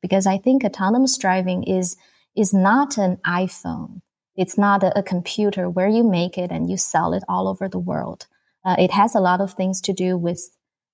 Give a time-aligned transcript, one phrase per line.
[0.00, 1.96] because I think autonomous driving is
[2.36, 4.02] is not an iPhone.
[4.36, 7.68] It's not a, a computer where you make it and you sell it all over
[7.68, 8.26] the world.
[8.64, 10.50] Uh, it has a lot of things to do with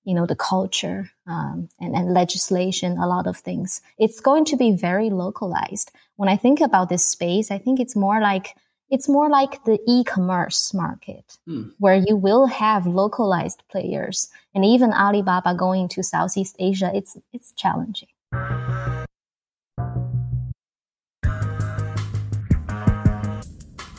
[0.07, 4.55] you know the culture um, and, and legislation a lot of things it's going to
[4.55, 8.55] be very localized when i think about this space i think it's more like
[8.89, 11.69] it's more like the e-commerce market mm.
[11.77, 17.51] where you will have localized players and even alibaba going to southeast asia it's it's
[17.51, 18.07] challenging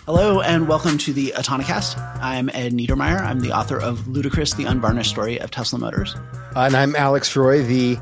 [0.08, 1.98] Hello and welcome to the Autonocast.
[2.22, 3.20] I'm Ed Niedermeyer.
[3.20, 6.16] I'm the author of Ludicrous, the Unvarnished Story of Tesla Motors.
[6.56, 7.98] And I'm Alex Roy, the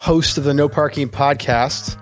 [0.00, 1.98] host of the No Parking Podcast.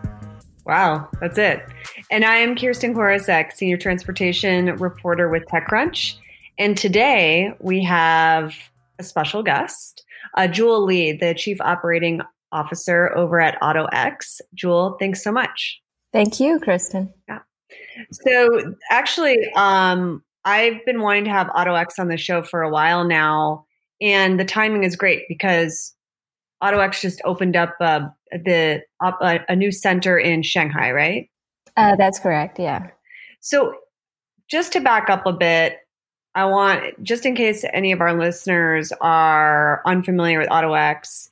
[0.65, 1.61] Wow, that's it.
[2.09, 6.15] And I am Kirsten Korosec, Senior Transportation Reporter with TechCrunch.
[6.57, 8.55] And today we have
[9.01, 10.05] a special guest,
[10.37, 12.21] uh, Jewel Li, the Chief Operating
[12.53, 14.41] Officer over at AutoX.
[14.55, 15.81] Jewel, thanks so much.
[16.13, 17.13] Thank you, Kristen.
[17.29, 17.41] Yeah.
[18.13, 23.05] So actually, um, I've been wanting to have AutoX on the show for a while
[23.05, 23.67] now,
[24.01, 25.95] and the timing is great because
[26.62, 31.31] AutoX just opened up uh, the uh, a new center in Shanghai, right?
[31.77, 32.59] Uh, that's correct.
[32.59, 32.91] Yeah.
[33.41, 33.75] So,
[34.49, 35.79] just to back up a bit,
[36.34, 41.29] I want just in case any of our listeners are unfamiliar with AutoX,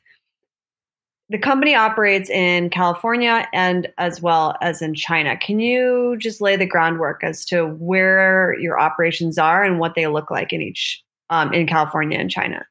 [1.30, 5.36] the company operates in California and as well as in China.
[5.36, 10.08] Can you just lay the groundwork as to where your operations are and what they
[10.08, 12.66] look like in each um, in California and China?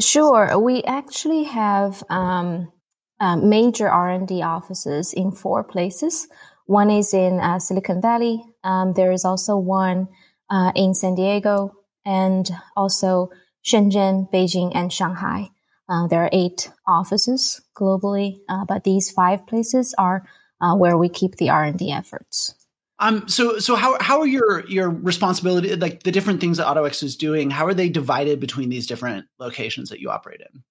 [0.00, 2.72] Sure, we actually have um,
[3.20, 6.26] uh, major R and D offices in four places.
[6.66, 8.42] One is in uh, Silicon Valley.
[8.64, 10.08] Um, there is also one
[10.50, 11.72] uh, in San Diego,
[12.04, 13.28] and also
[13.64, 15.50] Shenzhen, Beijing, and Shanghai.
[15.90, 20.24] Uh, there are eight offices globally, uh, but these five places are
[20.60, 22.54] uh, where we keep the R and D efforts.
[23.00, 27.02] Um, so, so how how are your your responsibility, like the different things that AutoX
[27.02, 30.62] is doing, how are they divided between these different locations that you operate in?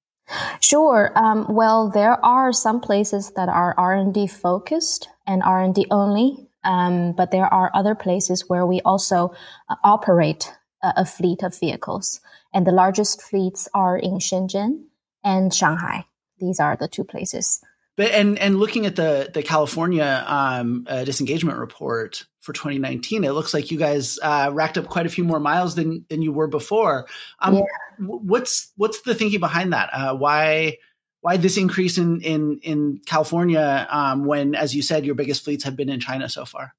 [0.62, 1.12] Sure.
[1.16, 5.76] Um, well, there are some places that are R and D focused and R and
[5.76, 9.34] D only, um, but there are other places where we also
[9.68, 12.22] uh, operate a, a, fleet of vehicles,
[12.54, 14.84] and the largest fleets are in Shenzhen
[15.24, 16.06] and Shanghai.
[16.40, 17.62] These are the two places.
[17.96, 23.32] But and and looking at the the California um, uh, disengagement report for 2019, it
[23.32, 26.32] looks like you guys uh, racked up quite a few more miles than than you
[26.32, 27.08] were before.
[27.40, 27.62] Um, yeah.
[28.00, 29.90] What's what's the thinking behind that?
[29.92, 30.78] Uh, why
[31.20, 35.66] why this increase in in in California um, when, as you said, your biggest fleets
[35.66, 36.74] have been in China so far?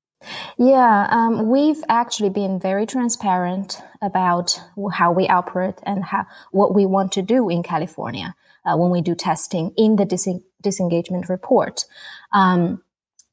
[0.58, 4.60] Yeah, um, we've actually been very transparent about
[4.92, 8.34] how we operate and how what we want to do in California
[8.66, 10.28] uh, when we do testing in the dis-
[10.62, 11.84] disengagement report.
[12.32, 12.82] Um,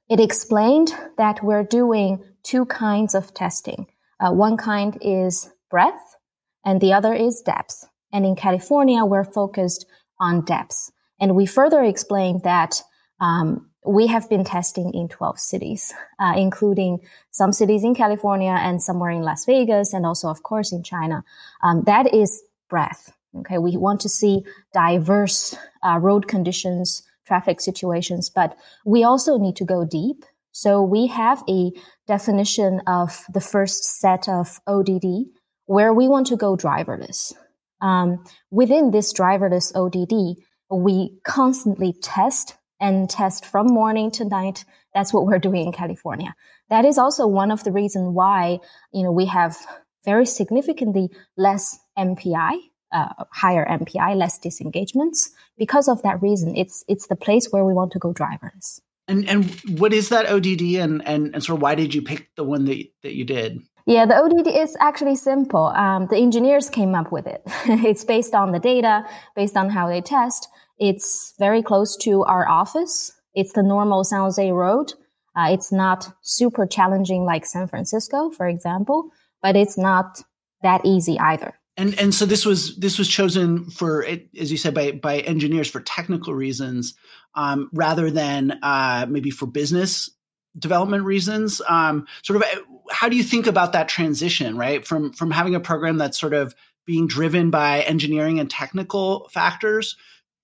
[0.10, 3.88] it explained that we're doing two kinds of testing.
[4.20, 6.16] Uh, one kind is breadth,
[6.64, 7.86] and the other is depth.
[8.14, 9.86] And in California, we're focused
[10.20, 10.92] on depth.
[11.20, 12.82] And we further explained that
[13.20, 17.00] um, we have been testing in 12 cities, uh, including
[17.32, 21.24] some cities in California and somewhere in Las Vegas, and also, of course, in China.
[21.64, 23.14] Um, that is breadth.
[23.36, 24.44] Okay, we want to see
[24.74, 30.24] diverse uh, road conditions, traffic situations, but we also need to go deep.
[30.52, 31.72] So we have a
[32.08, 35.28] definition of the first set of ODD
[35.66, 37.34] where we want to go driverless.
[37.82, 44.66] Um, within this driverless ODD, we constantly test and test from morning to night.
[44.94, 46.36] That's what we're doing in California.
[46.70, 48.60] That is also one of the reasons why,
[48.92, 49.58] you know, we have
[50.06, 52.58] very significantly less MPI,
[52.92, 55.32] uh, higher MPI, less disengagements.
[55.58, 58.82] Because of that reason, it's, it's the place where we want to go drivers.
[59.08, 59.46] And, and
[59.80, 62.66] what is that ODD and, and, and sort of why did you pick the one
[62.66, 63.62] that, that you did?
[63.86, 65.68] Yeah, the ODD is actually simple.
[65.68, 67.42] Um, the engineers came up with it.
[67.66, 70.50] it's based on the data, based on how they test.
[70.80, 73.12] It's very close to our office.
[73.34, 74.94] It's the normal San Jose road.
[75.36, 79.12] Uh, it's not super challenging like San Francisco, for example,
[79.42, 80.22] but it's not
[80.64, 81.54] that easy either.
[81.78, 84.04] And and so this was this was chosen for
[84.40, 86.96] as you said by by engineers for technical reasons
[87.36, 90.10] um, rather than uh, maybe for business
[90.58, 91.62] development reasons.
[91.70, 95.60] Um, sort of how do you think about that transition right from from having a
[95.60, 96.56] program that's sort of
[96.88, 99.98] being driven by engineering and technical factors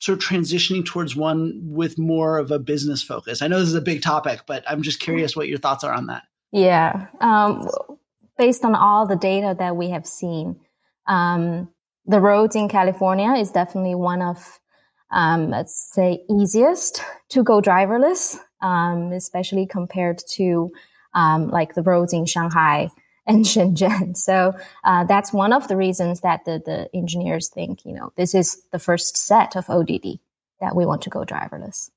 [0.03, 3.41] sort of transitioning towards one with more of a business focus?
[3.41, 5.93] I know this is a big topic, but I'm just curious what your thoughts are
[5.93, 6.23] on that.
[6.51, 7.07] Yeah.
[7.21, 7.69] Um,
[8.37, 10.57] based on all the data that we have seen,
[11.07, 11.69] um,
[12.05, 14.59] the roads in California is definitely one of,
[15.09, 18.37] um, let's say, easiest to go driverless.
[18.63, 20.71] um, especially compared to
[21.13, 22.89] um, like the roads in Shanghai
[23.25, 24.15] and Shenzhen.
[24.17, 24.53] So
[24.83, 28.61] uh, that's one of the reasons that the, the engineers think, you know, this is
[28.71, 30.19] the first set of ODD
[30.59, 31.89] that we want to go driverless.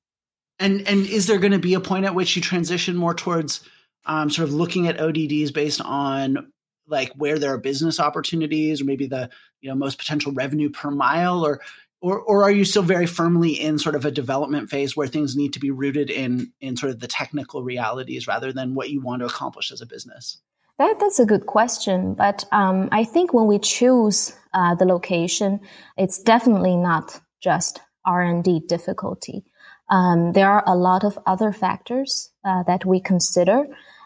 [0.59, 3.61] And and is there going to be a point at which you transition more towards
[4.05, 6.51] um, sort of looking at ODDs based on
[6.87, 9.29] like where there are business opportunities or maybe the
[9.61, 11.61] you know most potential revenue per mile or
[12.01, 15.35] or or are you still very firmly in sort of a development phase where things
[15.35, 19.01] need to be rooted in in sort of the technical realities rather than what you
[19.01, 20.39] want to accomplish as a business?
[20.79, 22.13] That, that's a good question.
[22.13, 25.59] But um, I think when we choose uh, the location,
[25.97, 29.43] it's definitely not just R&D difficulty.
[29.89, 33.65] Um, there are a lot of other factors uh, that we consider,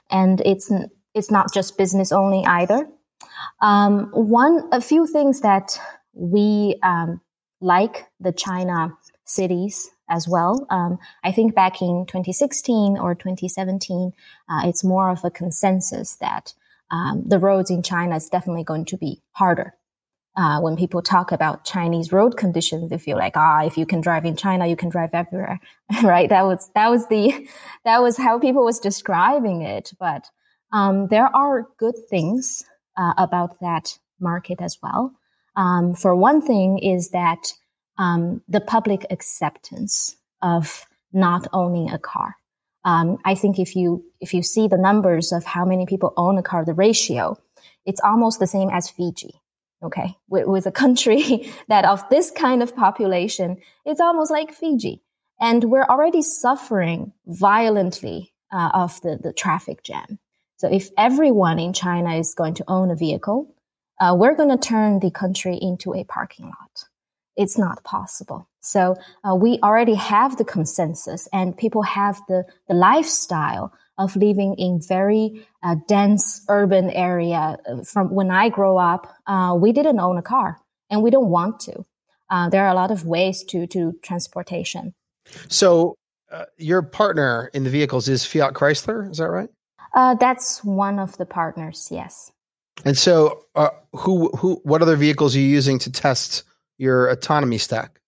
[0.10, 0.72] and it's
[1.16, 2.88] it's not just business only either.
[3.62, 5.80] Um, one, a few things that
[6.14, 7.20] we um,
[7.62, 8.96] like the China
[9.26, 10.68] cities as well.
[10.70, 14.12] Um, I think back in 2016 or 2017,
[14.50, 16.54] uh, it's more of a consensus that
[16.92, 19.74] um, the roads in China is definitely going to be harder.
[20.38, 24.00] Uh, when people talk about Chinese road conditions, they feel like, ah, if you can
[24.00, 25.60] drive in China, you can drive everywhere,
[26.04, 26.30] right?
[26.30, 27.48] That was that was the
[27.86, 29.92] that was how people was describing it.
[30.00, 30.26] But
[30.72, 32.64] um, there are good things
[32.98, 35.14] uh, about that market as well.
[35.58, 37.54] Um, for one thing, is that
[37.98, 42.36] um, the public acceptance of not owning a car.
[42.84, 46.38] Um, I think if you if you see the numbers of how many people own
[46.38, 47.38] a car, the ratio,
[47.86, 49.42] it's almost the same as Fiji.
[49.84, 55.02] Okay, with, with a country that of this kind of population, it's almost like Fiji,
[55.40, 60.20] and we're already suffering violently uh, of the the traffic jam.
[60.58, 63.56] So if everyone in China is going to own a vehicle,
[64.00, 66.86] uh, we're going to turn the country into a parking lot
[67.36, 68.48] it's not possible.
[68.62, 68.96] So
[69.28, 74.80] uh, we already have the consensus, and people have the, the lifestyle of living in
[74.82, 77.58] very uh, dense urban area.
[77.84, 80.60] From when I grow up, uh, we didn't own a car,
[80.90, 81.86] and we don't want to.
[82.30, 84.94] Uh, there are a lot of ways to to transportation.
[85.50, 85.96] So
[86.32, 89.50] uh, your partner in the vehicles is Fiat Chrysler, is that right?
[89.94, 91.90] Uh, that's one of the partners.
[91.92, 92.32] Yes.
[92.86, 93.44] And so,
[93.94, 96.44] who who what other vehicles are you using to test?
[96.82, 98.01] your autonomy stack?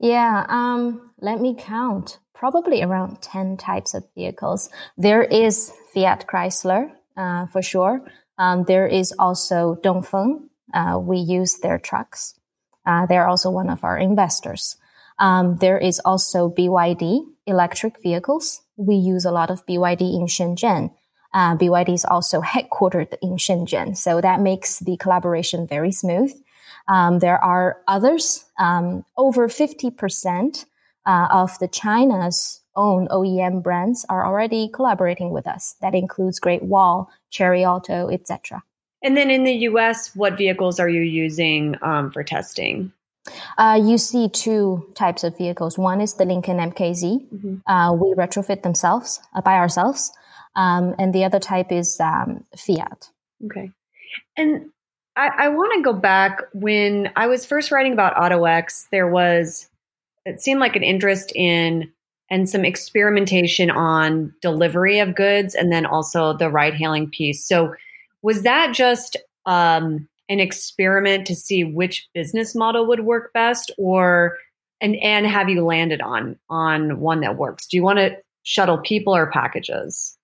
[0.00, 2.18] Yeah, um, let me count.
[2.34, 4.70] Probably around 10 types of vehicles.
[4.96, 8.00] There is Fiat Chrysler, uh, for sure.
[8.38, 10.48] Um, there is also Dongfeng.
[10.72, 12.34] Uh, we use their trucks.
[12.86, 14.76] Uh, they're also one of our investors.
[15.18, 18.62] Um, there is also BYD electric vehicles.
[18.76, 20.94] We use a lot of BYD in Shenzhen.
[21.34, 26.32] Uh, BYD is also headquartered in Shenzhen, so that makes the collaboration very smooth.
[26.88, 28.44] Um, there are others.
[28.58, 30.64] Um, over 50%
[31.06, 35.76] uh, of the China's own OEM brands are already collaborating with us.
[35.80, 38.62] That includes Great Wall, Chery Auto, etc.
[39.02, 42.92] And then in the US, what vehicles are you using um, for testing?
[43.58, 45.78] Uh, you see two types of vehicles.
[45.78, 47.28] One is the Lincoln MKZ.
[47.32, 47.70] Mm-hmm.
[47.70, 50.10] Uh, we retrofit themselves uh, by ourselves.
[50.56, 53.10] Um, and the other type is um, Fiat.
[53.46, 53.70] Okay.
[54.36, 54.70] And
[55.16, 58.86] I, I want to go back when I was first writing about AutoX.
[58.90, 59.68] There was
[60.26, 61.90] it seemed like an interest in
[62.30, 67.44] and some experimentation on delivery of goods, and then also the ride hailing piece.
[67.44, 67.74] So,
[68.22, 74.36] was that just um, an experiment to see which business model would work best, or
[74.80, 77.66] and and have you landed on on one that works?
[77.66, 80.16] Do you want to shuttle people or packages?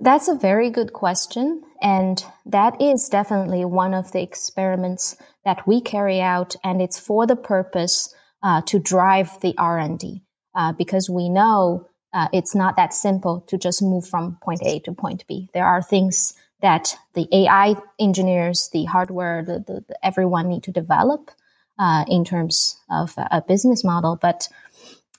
[0.00, 1.62] That's a very good question.
[1.80, 6.56] And that is definitely one of the experiments that we carry out.
[6.64, 10.22] And it's for the purpose uh, to drive the R&D
[10.54, 14.78] uh, because we know uh, it's not that simple to just move from point A
[14.80, 15.48] to point B.
[15.52, 20.72] There are things that the AI engineers, the hardware, the, the, the everyone need to
[20.72, 21.30] develop
[21.78, 24.16] uh, in terms of a business model.
[24.20, 24.48] But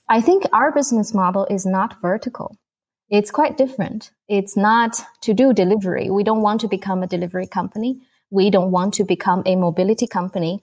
[0.08, 2.58] I think our business model is not vertical
[3.16, 4.12] it's quite different.
[4.28, 6.10] It's not to do delivery.
[6.10, 8.02] We don't want to become a delivery company.
[8.30, 10.62] We don't want to become a mobility company.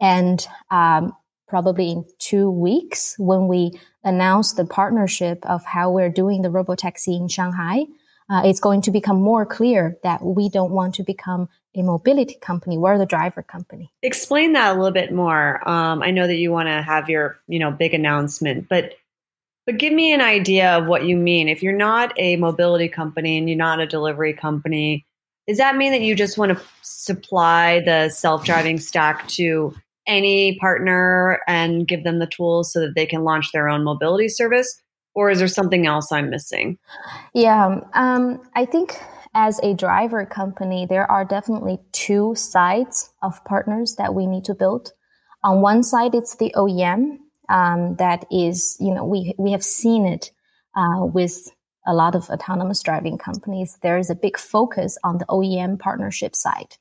[0.00, 1.14] And um,
[1.46, 7.16] probably in two weeks, when we announce the partnership of how we're doing the robotaxi
[7.16, 7.84] in Shanghai,
[8.28, 12.36] uh, it's going to become more clear that we don't want to become a mobility
[12.40, 12.78] company.
[12.78, 13.90] We're the driver company.
[14.02, 15.66] Explain that a little bit more.
[15.68, 18.94] Um, I know that you want to have your, you know, big announcement, but
[19.66, 21.48] but give me an idea of what you mean.
[21.48, 25.06] If you're not a mobility company and you're not a delivery company,
[25.46, 29.74] does that mean that you just want to supply the self driving stack to
[30.06, 34.28] any partner and give them the tools so that they can launch their own mobility
[34.28, 34.82] service?
[35.14, 36.78] or is there something else I'm missing?
[37.34, 38.96] Yeah, um, I think
[39.34, 44.54] as a driver company, there are definitely two sides of partners that we need to
[44.54, 44.92] build.
[45.42, 50.06] On one side, it's the OEM um, that is, you know, we we have seen
[50.06, 50.30] it
[50.76, 51.50] uh, with
[51.86, 53.78] a lot of autonomous driving companies.
[53.82, 56.76] There is a big focus on the OEM partnership side.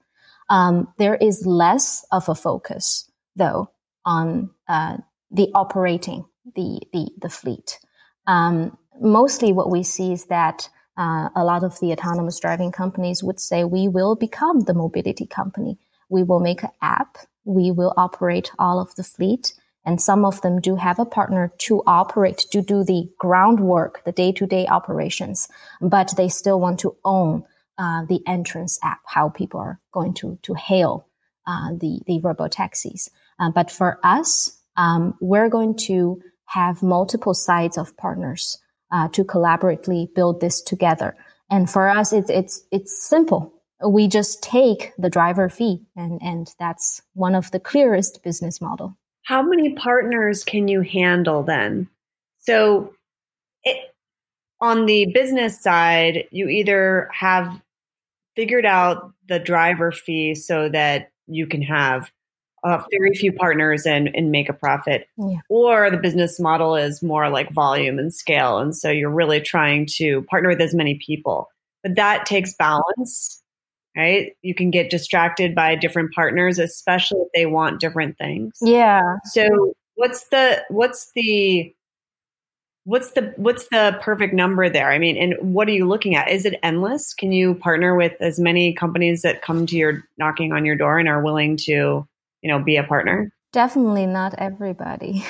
[0.50, 3.72] Um, there is less of a focus, though,
[4.06, 4.98] on uh,
[5.32, 6.26] the operating
[6.56, 7.80] the the, the fleet.
[8.28, 13.24] Um, mostly, what we see is that uh, a lot of the autonomous driving companies
[13.24, 15.78] would say we will become the mobility company.
[16.10, 17.18] We will make an app.
[17.46, 19.54] We will operate all of the fleet.
[19.84, 24.12] And some of them do have a partner to operate, to do the groundwork, the
[24.12, 25.48] day to day operations,
[25.82, 27.44] but they still want to own
[27.78, 31.08] uh, the entrance app, how people are going to, to hail
[31.48, 33.10] uh, the, the robo taxis.
[33.40, 38.60] Uh, but for us, um, we're going to have multiple sides of partners
[38.92, 41.16] uh, to collaboratively build this together.
[41.50, 43.54] And for us, it's it's it's simple.
[43.86, 48.98] We just take the driver fee, and and that's one of the clearest business model.
[49.32, 51.88] How many partners can you handle then?
[52.40, 52.94] So,
[53.64, 53.96] it,
[54.60, 57.62] on the business side, you either have
[58.36, 62.12] figured out the driver fee so that you can have
[62.66, 65.08] uh, very few partners and, and make a profit.
[65.18, 65.38] Yeah.
[65.48, 68.58] Or the business model is more like volume and scale.
[68.58, 71.48] And so you're really trying to partner with as many people.
[71.84, 73.41] But that takes balance,
[73.96, 74.34] right?
[74.42, 78.58] You can get distracted by different partners, especially if they want different things.
[78.62, 79.18] Yeah.
[79.26, 81.74] So what's the what's the
[82.86, 86.32] what's the what's the perfect number there i mean and what are you looking at
[86.32, 90.52] is it endless can you partner with as many companies that come to your knocking
[90.52, 92.08] on your door and are willing to
[92.42, 93.32] you know, be a partner?
[93.54, 95.26] Definitely not everybody,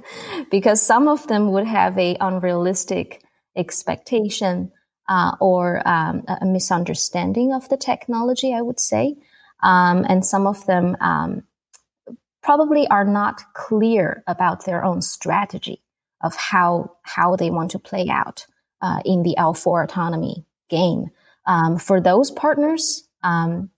[0.50, 3.22] because some of them would have a unrealistic
[3.56, 4.72] expectation
[5.08, 8.54] uh, or um, a misunderstanding of the technology.
[8.54, 9.16] I would say,
[9.62, 11.42] um, and some of them um,
[12.42, 15.80] probably are not clear about their own strategy
[16.22, 18.46] of how how they want to play out
[18.80, 21.10] uh, in the L4 autonomy game.
[21.46, 23.70] Um, for those partners, um,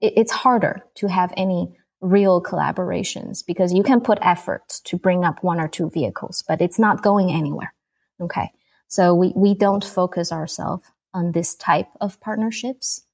[0.00, 5.24] it, it's harder to have any real collaborations because you can put effort to bring
[5.24, 7.72] up one or two vehicles, but it's not going anywhere.
[8.20, 8.50] Okay.
[8.92, 10.84] So we, we don't focus ourselves
[11.14, 13.06] on this type of partnerships.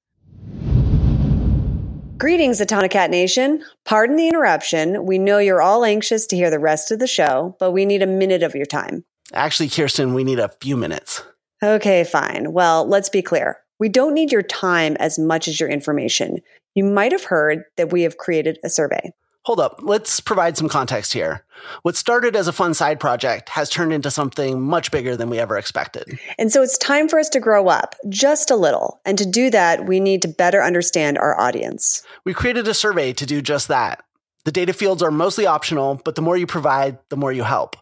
[2.17, 3.63] Greetings, Autonocast Nation.
[3.85, 5.07] Pardon the interruption.
[5.07, 8.03] We know you're all anxious to hear the rest of the show, but we need
[8.03, 9.05] a minute of your time.
[9.33, 11.23] Actually, Kirsten, we need a few minutes.
[11.63, 12.53] Okay, fine.
[12.53, 13.59] Well, let's be clear.
[13.79, 16.41] We don't need your time as much as your information.
[16.75, 19.13] You might have heard that we have created a survey.
[19.49, 21.43] Hold up, let's provide some context here.
[21.81, 25.39] What started as a fun side project has turned into something much bigger than we
[25.39, 26.19] ever expected.
[26.39, 29.01] And so it's time for us to grow up just a little.
[29.07, 32.03] And to do that, we need to better understand our audience.
[32.27, 34.05] We created a survey to do just that.
[34.45, 37.75] The data fields are mostly optional, but the more you provide, the more you help.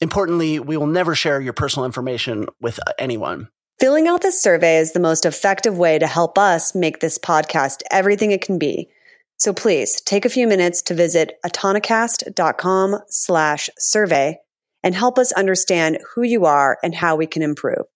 [0.00, 3.48] Importantly, we will never share your personal information with uh, anyone.
[3.78, 7.82] Filling out this survey is the most effective way to help us make this podcast
[7.90, 8.88] everything it can be.
[9.38, 14.38] So please take a few minutes to visit autonocast.com slash survey
[14.82, 17.86] and help us understand who you are and how we can improve.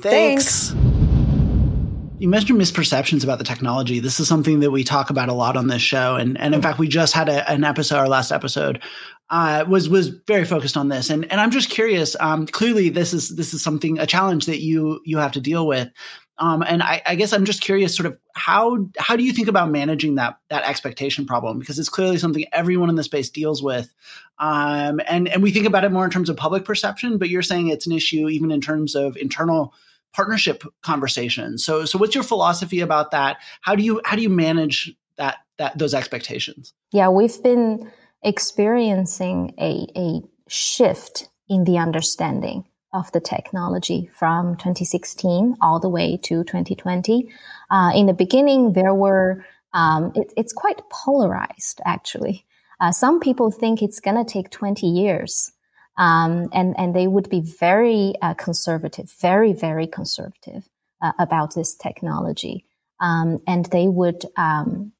[0.00, 0.70] Thanks.
[0.70, 0.86] Thanks.
[2.18, 3.98] You mentioned misperceptions about the technology.
[3.98, 6.16] This is something that we talk about a lot on this show.
[6.16, 8.82] And, and in fact, we just had a, an episode, our last episode,
[9.30, 12.16] uh, was was very focused on this, and and I'm just curious.
[12.18, 15.66] Um, clearly, this is this is something a challenge that you you have to deal
[15.68, 15.88] with,
[16.40, 19.46] um, and I, I, guess I'm just curious, sort of how how do you think
[19.46, 21.58] about managing that that expectation problem?
[21.58, 23.92] Because it's clearly something everyone in the space deals with,
[24.38, 27.42] um, and and we think about it more in terms of public perception, but you're
[27.42, 29.74] saying it's an issue even in terms of internal
[30.14, 31.62] partnership conversations.
[31.62, 33.36] So so what's your philosophy about that?
[33.60, 36.72] How do you how do you manage that that those expectations?
[36.90, 37.90] Yeah, we've been
[38.22, 46.16] experiencing a, a shift in the understanding of the technology from 2016 all the way
[46.16, 47.30] to 2020.
[47.70, 52.44] Uh, in the beginning, there were, um, it, it's quite polarized actually.
[52.80, 55.52] Uh, some people think it's going to take 20 years.
[55.96, 60.68] Um, and, and they would be very uh, conservative, very, very conservative
[61.02, 62.64] uh, about this technology.
[63.00, 64.92] Um, and they would, um,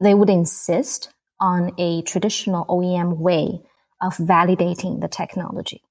[0.00, 3.60] they would insist on a traditional OEM way
[4.00, 5.82] of validating the technology.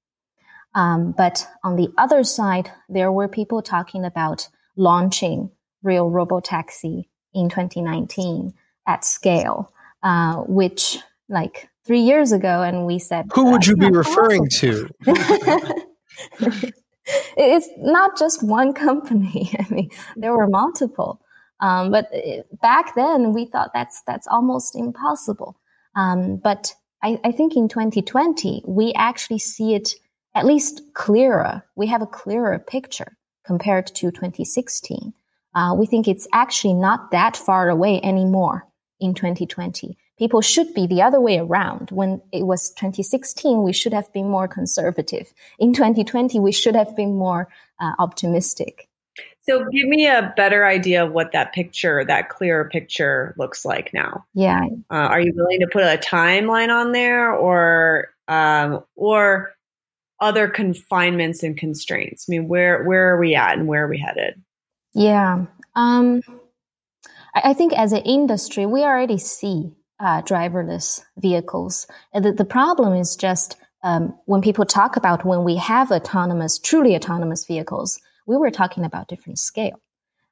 [0.74, 5.50] Um, but on the other side, there were people talking about launching
[5.82, 8.54] real robotaxi in 2019
[8.86, 13.90] at scale, uh, which like three years ago, and we said, who would you be
[13.90, 14.88] referring possible.
[15.06, 16.72] to?
[17.36, 19.50] it's not just one company.
[19.58, 21.20] I mean, there were multiple.
[21.60, 25.56] Um, but uh, back then, we thought that's that's almost impossible.
[25.94, 29.94] Um, but I, I think in 2020, we actually see it
[30.34, 31.64] at least clearer.
[31.76, 35.14] We have a clearer picture compared to 2016.
[35.54, 38.66] Uh, we think it's actually not that far away anymore
[39.00, 39.96] in 2020.
[40.18, 41.90] People should be the other way around.
[41.90, 45.32] When it was 2016, we should have been more conservative.
[45.58, 47.48] In 2020, we should have been more
[47.80, 48.88] uh, optimistic.
[49.42, 53.92] So, give me a better idea of what that picture, that clearer picture, looks like
[53.92, 54.24] now.
[54.32, 54.64] Yeah.
[54.90, 59.54] Uh, are you willing to put a timeline on there, or um, or
[60.20, 62.26] other confinements and constraints?
[62.28, 64.42] I mean, where where are we at, and where are we headed?
[64.94, 65.46] Yeah.
[65.74, 66.22] Um,
[67.34, 71.86] I, I think as an industry, we already see uh, driverless vehicles.
[72.12, 76.96] The, the problem is just um, when people talk about when we have autonomous, truly
[76.96, 79.80] autonomous vehicles, we were talking about different scale.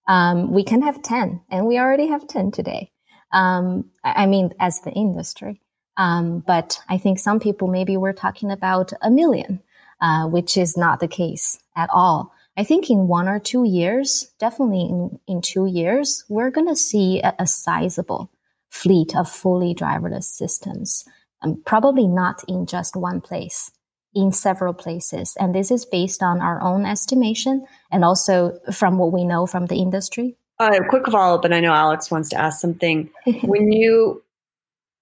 [0.08, 2.90] Um, we can have 10, and we already have 10 today.
[3.32, 5.60] Um, I mean, as the industry.
[5.96, 9.62] Um, but I think some people maybe were talking about a million,
[10.02, 12.32] uh, which is not the case at all.
[12.56, 16.76] I think in one or two years, definitely in, in two years, we're going to
[16.76, 18.30] see a, a, sizable
[18.68, 21.04] fleet of fully driverless systems.
[21.42, 23.71] Um, probably not in just one place,
[24.14, 25.35] in several places.
[25.40, 29.66] And this is based on our own estimation and also from what we know from
[29.66, 30.37] the industry.
[30.59, 33.09] Uh, quick follow up, and I know Alex wants to ask something.
[33.42, 34.23] when you,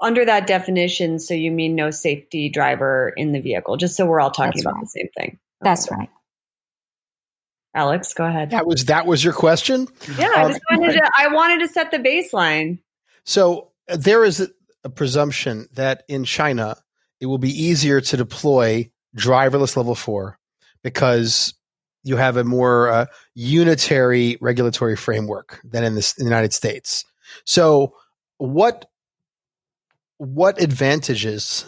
[0.00, 4.20] under that definition, so you mean no safety driver in the vehicle, just so we're
[4.20, 4.82] all talking That's about right.
[4.82, 5.38] the same thing.
[5.60, 6.08] That's right.
[7.74, 8.50] Alex, go ahead.
[8.50, 9.86] That was that was your question.
[10.18, 11.10] Yeah, um, I just wanted to.
[11.16, 12.78] I wanted to set the baseline.
[13.24, 14.48] So uh, there is a,
[14.84, 16.76] a presumption that in China
[17.20, 20.38] it will be easier to deploy driverless level four
[20.82, 21.54] because
[22.02, 27.04] you have a more uh, unitary regulatory framework than in, this, in the United States.
[27.44, 27.94] So,
[28.38, 28.89] what
[30.20, 31.64] what advantages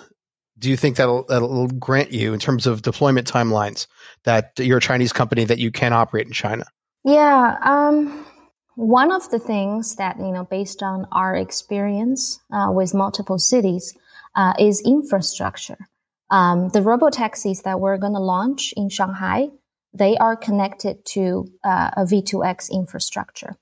[0.58, 3.86] do you think that'll, that'll grant you in terms of deployment timelines
[4.24, 6.66] that you're a Chinese company that you can operate in China?
[7.02, 8.26] Yeah, um,
[8.74, 13.96] one of the things that you know, based on our experience uh, with multiple cities,
[14.34, 15.88] uh, is infrastructure.
[16.30, 19.48] Um, the robo taxis that we're going to launch in Shanghai,
[19.94, 23.56] they are connected to uh, a V2X infrastructure,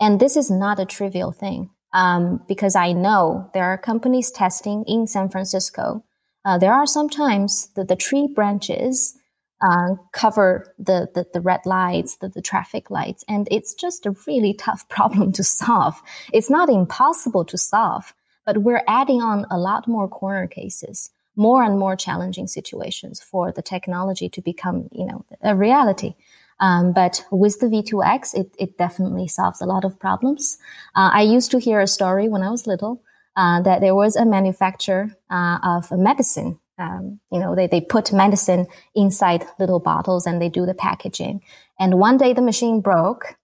[0.00, 1.70] and this is not a trivial thing.
[1.94, 6.04] Um, because I know there are companies testing in San Francisco
[6.48, 9.18] uh, there are sometimes the, the tree branches
[9.60, 14.16] uh, cover the, the, the, red lights, the, the traffic lights, and it's just a
[14.26, 16.00] really tough problem to solve.
[16.32, 18.14] It's not impossible to solve,
[18.46, 23.52] but we're adding on a lot more corner cases, more and more challenging situations for
[23.52, 26.14] the technology to become, you know, a reality.
[26.60, 30.58] Um, but with the V2X, it, it definitely solves a lot of problems.
[30.94, 33.02] Uh, I used to hear a story when I was little
[33.36, 36.58] uh, that there was a manufacturer uh, of a medicine.
[36.78, 41.42] Um, you know, they, they put medicine inside little bottles and they do the packaging.
[41.78, 43.36] And one day the machine broke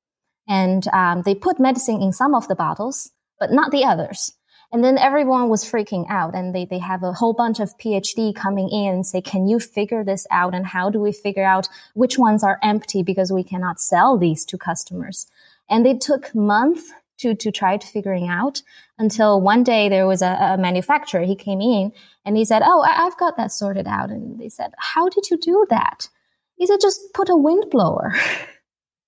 [0.48, 4.32] and um, they put medicine in some of the bottles, but not the others.
[4.74, 8.34] And then everyone was freaking out and they, they have a whole bunch of PhD
[8.34, 10.52] coming in and say, can you figure this out?
[10.52, 14.44] And how do we figure out which ones are empty because we cannot sell these
[14.46, 15.28] to customers?
[15.70, 18.62] And they took months to, to try to figuring out
[18.98, 21.22] until one day there was a, a manufacturer.
[21.22, 21.92] He came in
[22.24, 24.10] and he said, Oh, I, have got that sorted out.
[24.10, 26.08] And they said, How did you do that?
[26.56, 28.12] He said, Just put a wind blower.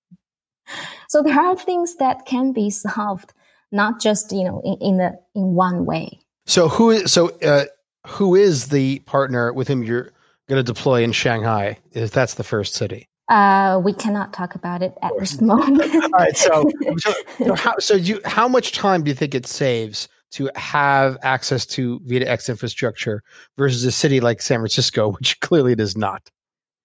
[1.09, 3.33] so there are things that can be solved,
[3.71, 6.19] not just, you know, in, in, the, in one way.
[6.45, 7.65] So who is, so, uh,
[8.05, 10.11] who is the partner with whom you're
[10.47, 11.77] going to deploy in Shanghai?
[11.91, 13.07] If that's the first city.
[13.29, 15.93] Uh, we cannot talk about it at this moment.
[15.95, 16.37] All right.
[16.37, 20.49] So, so, so, how, so you, how much time do you think it saves to
[20.55, 23.23] have access to V2X infrastructure
[23.57, 26.29] versus a city like San Francisco, which clearly does not?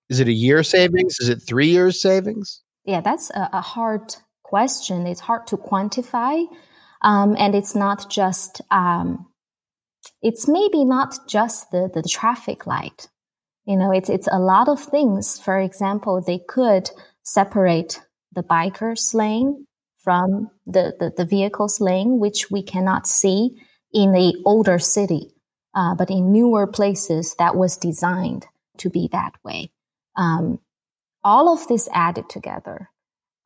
[0.09, 1.19] Is it a year savings?
[1.21, 2.61] Is it three years savings?
[2.85, 5.07] Yeah, that's a, a hard question.
[5.07, 6.45] It's hard to quantify.
[7.03, 9.27] Um, and it's not just, um,
[10.23, 13.09] it's maybe not just the, the traffic light
[13.65, 15.39] you know, it's, it's a lot of things.
[15.39, 16.91] For example, they could
[17.23, 18.01] separate
[18.33, 19.67] the biker's lane
[19.99, 23.51] from the, the, the vehicle's lane, which we cannot see
[23.93, 25.29] in the older city.
[25.75, 28.47] Uh, but in newer places, that was designed
[28.79, 29.71] to be that way.
[30.17, 30.59] Um,
[31.25, 32.91] all of this added together,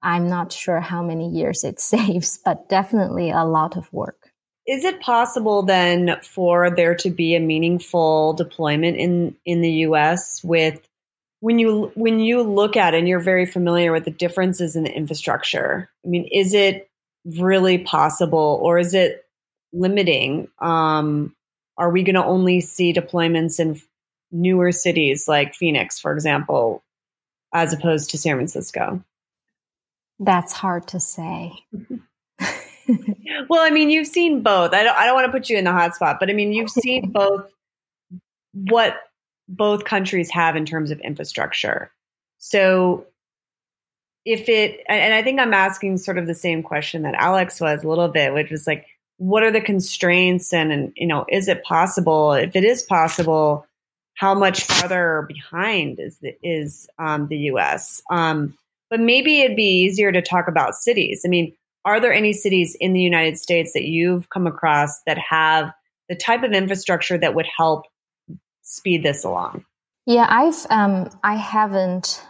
[0.02, 4.30] I'm not sure how many years it saves, but definitely a lot of work.
[4.66, 10.42] Is it possible then for there to be a meaningful deployment in, in the US
[10.42, 10.80] with
[11.40, 14.85] when you when you look at it and you're very familiar with the differences in
[14.85, 16.88] the infrastructure, I mean, is it
[17.24, 19.24] really possible or is it
[19.72, 20.48] limiting?
[20.59, 21.35] Um,
[21.78, 23.80] are we going to only see deployments in
[24.32, 26.82] newer cities like Phoenix, for example,
[27.52, 29.02] as opposed to San Francisco?
[30.18, 31.52] That's hard to say.
[33.48, 34.72] well, I mean, you've seen both.
[34.72, 36.52] I don't, I don't want to put you in the hot spot, but I mean,
[36.52, 37.46] you've seen both
[38.52, 38.96] what
[39.48, 41.90] both countries have in terms of infrastructure.
[42.38, 43.07] So
[44.24, 47.85] if it, and I think I'm asking sort of the same question that Alex was
[47.85, 48.87] a little bit, which was like,
[49.18, 52.33] what are the constraints and, and you know, is it possible?
[52.33, 53.66] If it is possible,
[54.14, 58.02] how much farther behind is the, is um, the U.S.
[58.11, 58.57] Um,
[58.90, 61.22] but maybe it'd be easier to talk about cities.
[61.25, 65.18] I mean, are there any cities in the United States that you've come across that
[65.18, 65.72] have
[66.09, 67.85] the type of infrastructure that would help
[68.62, 69.64] speed this along?
[70.07, 72.22] Yeah, I've um, I haven't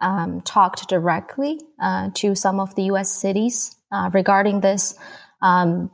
[0.00, 3.10] um, talked directly uh, to some of the U.S.
[3.10, 4.94] cities uh, regarding this,
[5.40, 5.90] um,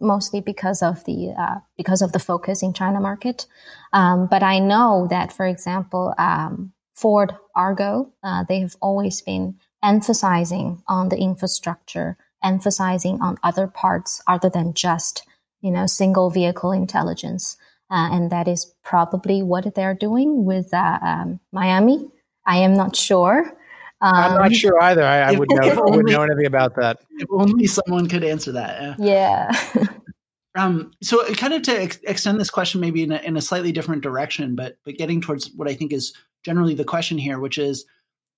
[0.00, 3.46] mostly because of the uh, because of the focus in China market.
[3.92, 9.56] Um, but I know that, for example, um, Ford Argo, uh, they have always been
[9.82, 15.22] emphasizing on the infrastructure, emphasizing on other parts other than just
[15.62, 17.56] you know single vehicle intelligence.
[17.90, 22.06] Uh, and that is probably what they're doing with uh, um, Miami.
[22.46, 23.56] I am not sure.
[24.02, 25.02] Um, I'm not um, sure either.
[25.02, 25.68] I, I would know.
[25.68, 26.98] I wouldn't know anything about that.
[27.18, 28.98] If only someone could answer that.
[28.98, 29.50] Yeah.
[29.74, 29.86] yeah.
[30.56, 33.72] um, so, kind of to ex- extend this question, maybe in a, in a slightly
[33.72, 37.58] different direction, but but getting towards what I think is generally the question here, which
[37.58, 37.84] is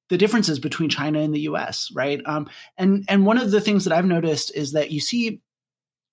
[0.09, 1.91] the differences between China and the U.S.
[1.95, 2.21] Right.
[2.27, 5.41] Um, and and one of the things that I've noticed is that you see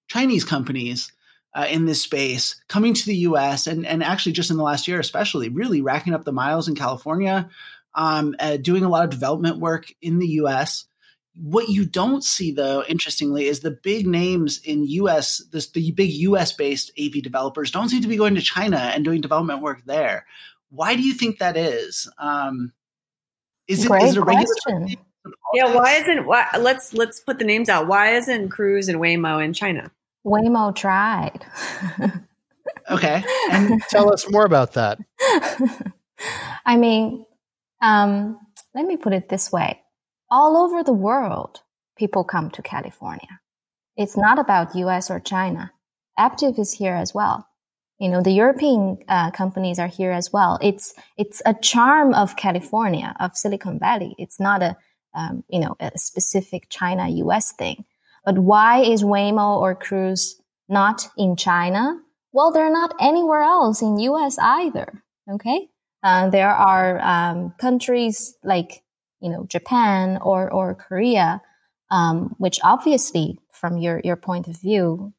[0.08, 1.12] Chinese companies
[1.56, 4.88] uh, in this space coming to the US and, and actually just in the last
[4.88, 7.50] year, especially really racking up the miles in California,
[7.96, 10.86] um, uh, doing a lot of development work in the US.
[11.36, 16.12] What you don't see, though, interestingly, is the big names in US, this, the big
[16.12, 19.84] US based AV developers don't seem to be going to China and doing development work
[19.86, 20.26] there.
[20.70, 22.10] Why do you think that is?
[22.18, 22.74] Um,
[23.68, 24.96] is it, Great is it a question.
[25.54, 27.88] Yeah, why isn't why, let's let's put the names out.
[27.88, 29.92] Why isn't Cruise and Waymo in China?
[30.26, 31.46] Waymo tried.
[32.90, 33.24] okay.
[33.52, 35.00] And tell us more about that.
[36.66, 37.26] I mean,
[37.82, 38.40] um,
[38.76, 39.82] let me put it this way
[40.32, 41.62] all over the world,
[41.98, 43.40] people come to California.
[43.98, 45.72] It's not about US or China.
[46.18, 47.48] Aptiv is here as well.
[48.00, 50.58] You know, the European uh, companies are here as well.
[50.62, 54.16] It's, it's a charm of California, of Silicon Valley.
[54.18, 54.78] It's not a,
[55.14, 57.84] um, you know, a specific China US thing.
[58.26, 62.00] But why is Waymo or Cruise not in China?
[62.32, 65.04] Well, they're not anywhere else in US either.
[65.30, 65.68] Okay.
[66.02, 68.82] Uh, there are um, countries like,
[69.20, 71.42] you know, Japan or, or Korea,
[71.92, 75.14] um, which obviously from your, your point of view,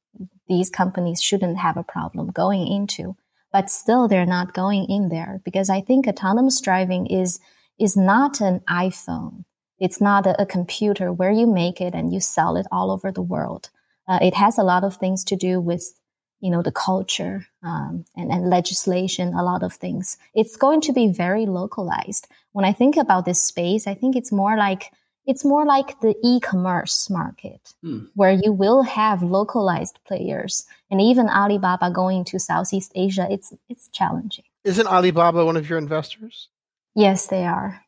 [0.51, 3.17] these companies shouldn't have a problem going into,
[3.53, 7.39] but still they're not going in there because I think autonomous driving is,
[7.79, 9.45] is not an iPhone.
[9.79, 13.13] It's not a, a, computer where you make it and you sell it all over
[13.13, 13.71] the world.
[14.09, 15.95] Uh, it has a lot of things to do with,
[16.41, 20.19] you know, the culture um, and, and legislation, a lot of things.
[20.35, 22.27] It's going to be very localized.
[22.51, 24.91] When I think about this space, I think it's more like
[25.27, 28.05] it's more like the e-commerce market hmm.
[28.15, 33.27] where you will have localized players and even Alibaba going to Southeast Asia.
[33.31, 34.45] It's it's challenging.
[34.65, 36.49] Isn't Alibaba one of your investors?
[36.95, 37.85] Yes, they are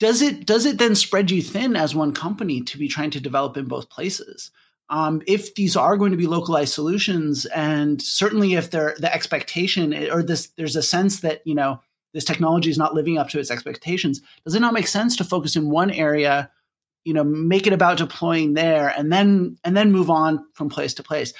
[0.00, 3.20] does it does it then spread you thin as one company to be trying to
[3.20, 4.50] develop in both places?
[4.90, 9.94] Um, if these are going to be localized solutions, and certainly if they're the expectation
[10.10, 11.80] or this, there's a sense that you know
[12.12, 14.20] this technology is not living up to its expectations.
[14.44, 16.50] Does it not make sense to focus in one area,
[17.04, 20.94] you know, make it about deploying there, and then and then move on from place
[20.94, 21.32] to place?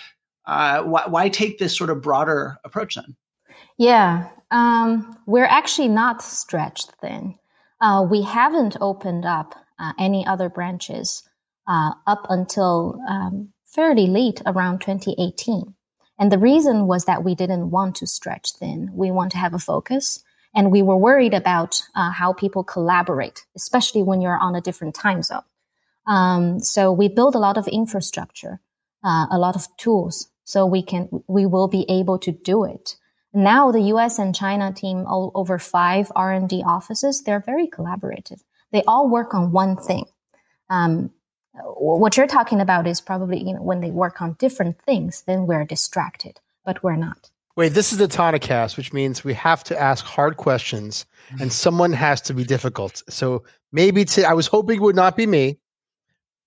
[0.46, 3.16] Uh, why, why take this sort of broader approach then?
[3.78, 7.34] Yeah, um, we're actually not stretched thin.
[7.80, 11.28] Uh, we haven't opened up uh, any other branches
[11.66, 15.74] uh, up until um, fairly late around 2018.
[16.18, 18.90] And the reason was that we didn't want to stretch thin.
[18.94, 20.22] We want to have a focus.
[20.54, 24.94] And we were worried about uh, how people collaborate, especially when you're on a different
[24.94, 25.42] time zone.
[26.06, 28.60] Um, so we build a lot of infrastructure,
[29.02, 32.96] uh, a lot of tools, so we can we will be able to do it.
[33.32, 38.40] Now the US and China team, all over five R&D offices, they're very collaborative.
[38.70, 40.06] They all work on one thing.
[40.68, 41.10] Um,
[41.54, 45.46] what you're talking about is probably you know, when they work on different things, then
[45.46, 47.30] we're distracted, but we're not.
[47.56, 51.06] Wait, this is the Tonacast, which means we have to ask hard questions
[51.40, 53.02] and someone has to be difficult.
[53.08, 55.58] So maybe to, I was hoping it would not be me.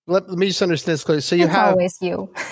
[0.08, 1.22] Let, let me just understand this clearly.
[1.22, 2.32] So you it's have always you.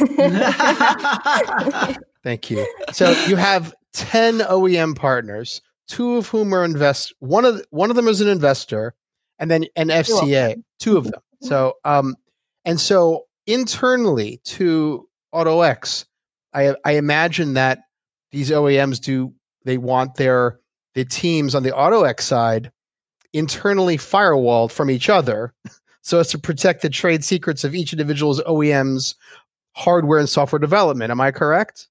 [2.24, 2.68] Thank you.
[2.92, 7.96] So you have 10 OEM partners, two of whom are invest one of one of
[7.96, 8.94] them is an investor
[9.40, 11.22] and then an FCA, two of them.
[11.42, 12.16] So um
[12.66, 16.06] and so internally to AutoX,
[16.54, 17.80] I I imagine that
[18.32, 20.60] these OEMs do they want their
[20.94, 22.72] the teams on the AutoX side
[23.34, 25.54] internally firewalled from each other
[26.06, 29.16] so as to protect the trade secrets of each individual's OEM's
[29.72, 31.10] hardware and software development.
[31.10, 31.88] Am I correct?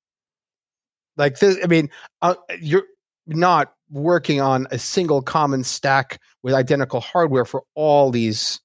[1.16, 1.90] Like this, I mean,
[2.22, 2.84] uh, you're
[3.26, 8.60] not working on a single common stack with identical hardware for all these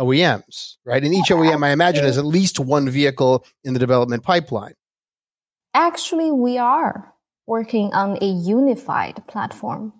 [0.00, 1.04] OEMs, right?
[1.04, 4.72] And each OEM, I imagine, has at least one vehicle in the development pipeline.
[5.74, 7.12] Actually, we are
[7.46, 9.92] working on a unified platform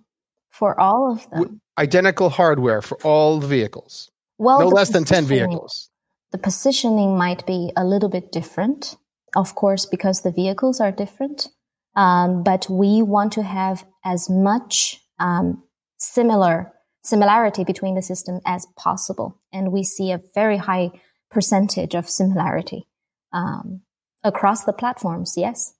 [0.48, 1.60] for all of them.
[1.76, 4.11] Identical hardware for all the vehicles.
[4.42, 5.88] Well, no less than 10 vehicles.
[6.32, 8.96] The positioning might be a little bit different,
[9.36, 11.46] of course, because the vehicles are different.
[11.94, 15.62] Um, but we want to have as much um,
[15.98, 16.72] similar
[17.04, 20.90] similarity between the system as possible, and we see a very high
[21.30, 22.88] percentage of similarity
[23.32, 23.82] um,
[24.24, 25.34] across the platforms.
[25.36, 25.72] Yes,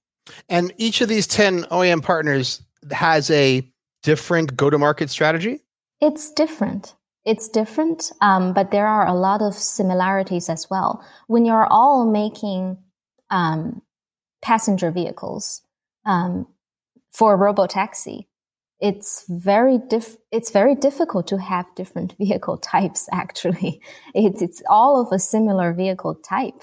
[0.48, 3.66] and each of these ten OEM partners has a
[4.04, 5.60] different go-to-market strategy.
[6.00, 6.94] It's different.
[7.24, 11.04] It's different, um, but there are a lot of similarities as well.
[11.28, 12.78] When you're all making
[13.30, 13.82] um,
[14.42, 15.62] passenger vehicles,
[16.04, 16.46] um,
[17.12, 18.28] for a robo taxi,
[18.80, 23.08] it's very diff- it's very difficult to have different vehicle types.
[23.12, 23.80] Actually,
[24.14, 26.62] it's it's all of a similar vehicle type,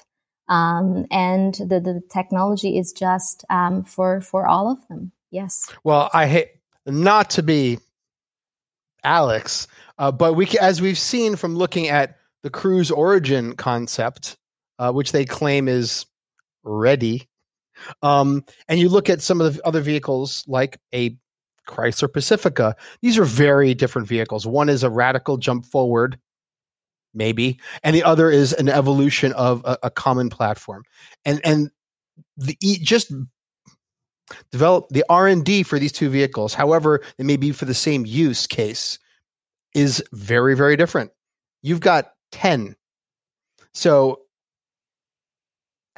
[0.49, 5.11] um, and the the technology is just um, for for all of them.
[5.31, 5.71] Yes.
[5.83, 6.49] Well, I hate
[6.85, 7.79] not to be
[9.03, 9.67] Alex,
[9.99, 14.37] uh, but we as we've seen from looking at the Cruise Origin concept,
[14.79, 16.05] uh, which they claim is
[16.63, 17.29] ready
[18.01, 21.15] um, and you look at some of the other vehicles like a
[21.67, 22.75] Chrysler Pacifica.
[23.01, 24.47] These are very different vehicles.
[24.47, 26.19] One is a radical jump forward,
[27.13, 30.83] maybe, and the other is an evolution of a, a common platform.
[31.25, 31.69] And and
[32.37, 33.11] the just
[34.51, 38.45] develop the r&d for these two vehicles however it may be for the same use
[38.45, 38.99] case
[39.73, 41.11] is very very different
[41.61, 42.75] you've got 10
[43.73, 44.21] so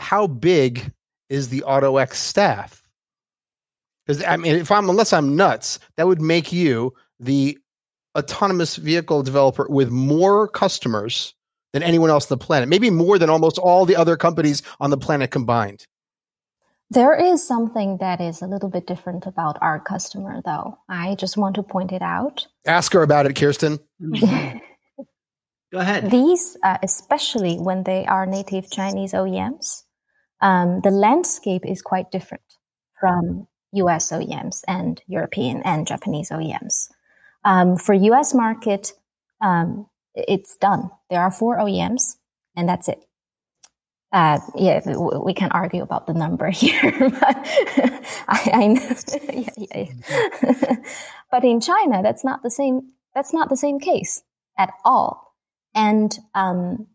[0.02, 0.92] how big
[1.30, 2.84] is the AutoX staff.
[4.06, 7.58] Because I mean, if I'm unless I'm nuts, that would make you the
[8.18, 11.34] autonomous vehicle developer with more customers
[11.72, 12.68] than anyone else on the planet.
[12.68, 15.88] Maybe more than almost all the other companies on the planet combined.
[16.92, 20.78] There is something that is a little bit different about our customer, though.
[20.90, 22.48] I just want to point it out.
[22.68, 23.80] Ask her about it, Kirsten.
[25.72, 26.12] Go ahead.
[26.12, 29.84] These, uh, especially when they are native Chinese OEMs,
[30.42, 32.44] um, the landscape is quite different
[33.00, 36.90] from US OEMs and European and Japanese OEMs.
[37.46, 38.92] Um, for US market,
[39.40, 40.90] um, it's done.
[41.10, 42.18] There are four OEMs,
[42.54, 43.06] and that's it.
[44.12, 44.82] Uh, yeah,
[45.24, 47.38] we can argue about the number here, but
[48.28, 48.82] I, I know.
[49.34, 50.76] yeah, yeah, yeah.
[51.32, 52.92] but in China, that's not the same.
[53.16, 54.22] That's not the same case
[54.58, 55.36] at all.
[55.74, 56.88] And um,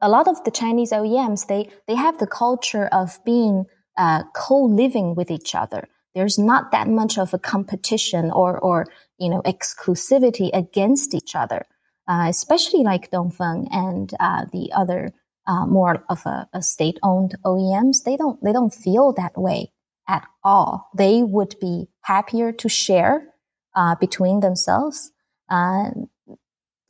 [0.00, 5.14] a lot of the Chinese OEMs, they, they have the culture of being uh, co-living
[5.14, 5.88] with each other.
[6.14, 8.86] There's not that much of a competition or, or
[9.18, 11.64] you know, exclusivity against each other,
[12.08, 15.12] uh, especially like Dongfeng and uh, the other
[15.46, 18.04] uh, more of a, a state-owned OEMs.
[18.04, 19.72] They don't they don't feel that way
[20.08, 20.90] at all.
[20.96, 23.28] They would be happier to share
[23.74, 25.10] uh, between themselves.
[25.48, 25.90] Uh,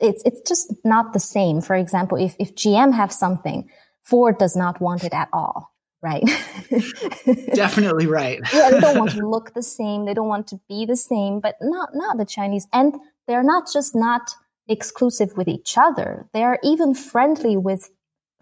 [0.00, 1.60] it's it's just not the same.
[1.60, 3.68] For example, if if GM have something,
[4.02, 6.24] Ford does not want it at all, right?
[7.54, 8.40] Definitely right.
[8.52, 10.04] yeah, they don't want to look the same.
[10.04, 12.66] They don't want to be the same, but not not the Chinese.
[12.72, 12.94] And
[13.28, 14.34] they're not just not
[14.68, 16.26] exclusive with each other.
[16.32, 17.90] They are even friendly with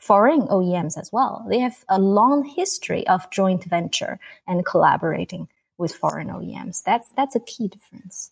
[0.01, 1.45] foreign OEMs as well.
[1.49, 6.83] They have a long history of joint venture and collaborating with foreign OEMs.
[6.83, 8.31] That's that's a key difference.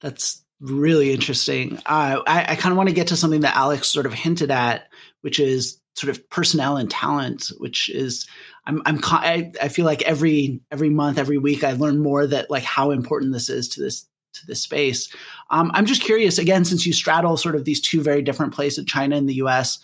[0.00, 1.76] That's really interesting.
[1.86, 4.50] Uh, I, I kind of want to get to something that Alex sort of hinted
[4.50, 4.88] at,
[5.20, 8.26] which is sort of personnel and talent, which is
[8.66, 12.50] I'm I'm I, I feel like every every month, every week, I learn more that
[12.50, 15.12] like how important this is to this to this space.
[15.50, 18.84] Um, I'm just curious again, since you straddle sort of these two very different places,
[18.84, 19.78] China and the U.S.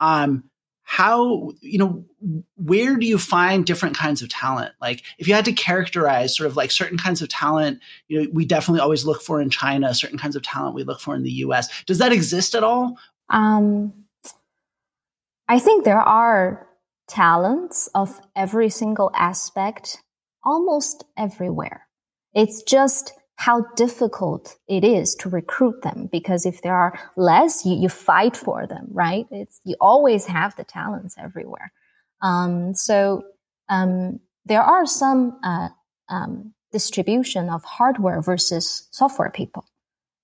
[0.00, 0.44] Um,
[0.90, 2.02] how you know
[2.56, 4.72] where do you find different kinds of talent?
[4.80, 8.30] Like if you had to characterize sort of like certain kinds of talent you know
[8.32, 11.22] we definitely always look for in china certain kinds of talent we look for in
[11.24, 12.96] the us does that exist at all?
[13.28, 13.92] Um
[15.46, 16.66] i think there are
[17.06, 19.98] talents of every single aspect
[20.42, 21.86] almost everywhere.
[22.32, 27.76] It's just how difficult it is to recruit them because if there are less you,
[27.76, 29.26] you fight for them right?
[29.30, 31.72] It's you always have the talents everywhere.
[32.20, 33.22] Um, so
[33.68, 35.68] um, there are some uh,
[36.08, 39.64] um, distribution of hardware versus software people.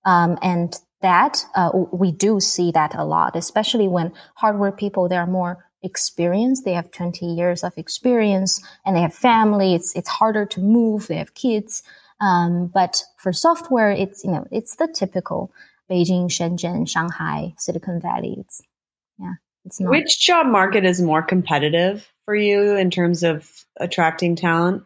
[0.04, 5.26] Um, and that uh, we do see that a lot especially when hardware people they're
[5.26, 10.46] more experienced they have 20 years of experience and they have family it's it's harder
[10.46, 11.82] to move they have kids
[12.24, 15.52] um, but for software, it's you know it's the typical
[15.90, 18.36] Beijing, Shenzhen, Shanghai, Silicon Valley.
[18.38, 18.62] It's
[19.18, 19.34] yeah,
[19.64, 19.90] it's not.
[19.90, 24.82] Which job market is more competitive for you in terms of attracting talent?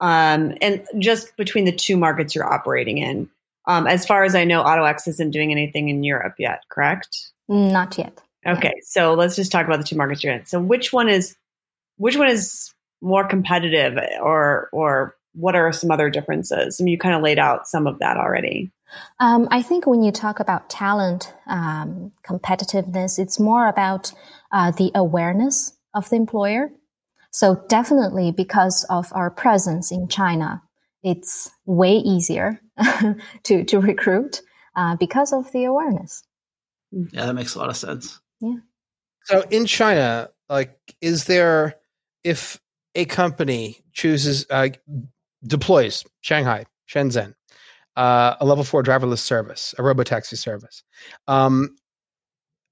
[0.00, 3.30] Um, and just between the two markets you're operating in.
[3.66, 7.30] Um, as far as I know, AutoX isn't doing anything in Europe yet, correct?
[7.48, 8.20] Not yet.
[8.46, 10.44] Okay, so let's just talk about the two markets you're in.
[10.44, 11.34] So which one is
[11.96, 16.80] which one is more competitive or or what are some other differences?
[16.80, 18.72] And you kind of laid out some of that already.
[19.20, 24.12] Um, I think when you talk about talent um, competitiveness, it's more about
[24.52, 26.70] uh, the awareness of the employer.
[27.30, 30.62] So definitely because of our presence in China,
[31.02, 32.60] it's way easier
[33.44, 34.40] to, to recruit
[34.76, 36.22] uh, because of the awareness.
[36.92, 38.20] Yeah, that makes a lot of sense.
[38.40, 38.56] Yeah.
[39.24, 41.76] So in China, like, is there,
[42.22, 42.60] if
[42.94, 44.68] a company chooses, uh,
[45.46, 47.34] deploys Shanghai, Shenzhen,
[47.96, 50.82] uh, a level four driverless service, a robotaxi service.
[51.28, 51.76] Um,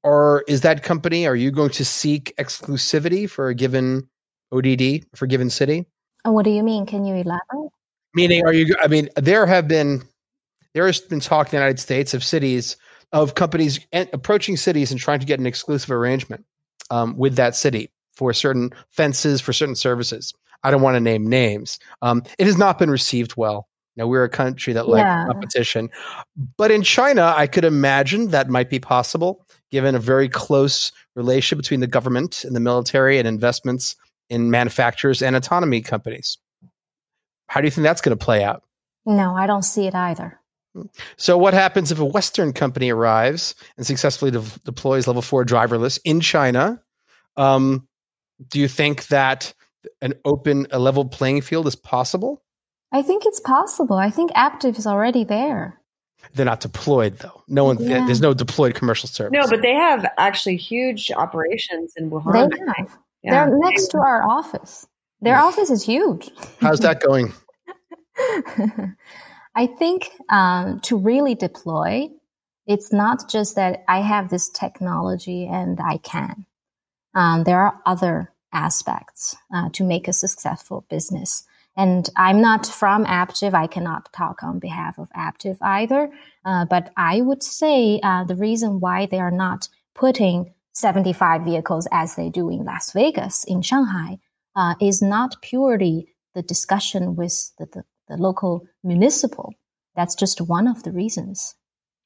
[0.03, 4.09] or is that company, are you going to seek exclusivity for a given
[4.53, 5.87] ODD for a given city?
[6.25, 6.87] And what do you mean?
[6.87, 7.71] Can you elaborate?
[8.15, 10.03] Meaning, are you, I mean, there have been,
[10.75, 12.77] there has been talk in the United States of cities,
[13.13, 16.45] of companies approaching cities and trying to get an exclusive arrangement
[16.91, 20.35] um, with that city for certain fences, for certain services.
[20.63, 21.79] I don't want to name names.
[22.03, 23.69] Um, it has not been received well.
[23.97, 25.27] Now we're a country that likes yeah.
[25.27, 25.91] competition,
[26.57, 31.59] but in China, I could imagine that might be possible, given a very close relationship
[31.59, 33.97] between the government and the military and investments
[34.31, 36.39] in manufacturers and autonomy companies.
[37.49, 38.63] How do you think that's going to play out?
[39.05, 40.41] No, I don't see it either.
[41.17, 45.99] So, what happens if a Western company arrives and successfully de- deploys level four driverless
[46.03, 46.81] in China?
[47.37, 47.87] Um,
[48.49, 49.53] do you think that
[50.01, 52.43] an open, a level playing field is possible?
[52.93, 53.97] I think it's possible.
[53.97, 55.81] I think Aptiv is already there.
[56.35, 57.43] They're not deployed though.
[57.49, 57.79] No one.
[57.81, 58.07] Yeah.
[58.07, 59.33] There's no deployed commercial service.
[59.33, 62.51] No, but they have actually huge operations in Wuhan.
[62.51, 62.99] They have.
[63.23, 63.47] Yeah.
[63.47, 64.87] They're next to our office.
[65.21, 65.45] Their yeah.
[65.45, 66.31] office is huge.
[66.61, 67.33] How's that going?
[69.55, 72.09] I think um, to really deploy,
[72.67, 76.47] it's not just that I have this technology and I can.
[77.15, 81.45] Um, there are other aspects uh, to make a successful business.
[81.77, 83.55] And I'm not from Aptiv.
[83.55, 86.11] I cannot talk on behalf of Aptiv either.
[86.45, 91.89] Uh, but I would say uh, the reason why they are not putting 75 vehicles
[91.91, 94.19] as they do in Las Vegas, in Shanghai,
[94.55, 99.55] uh, is not purely the discussion with the, the, the local municipal.
[99.97, 101.55] That's just one of the reasons.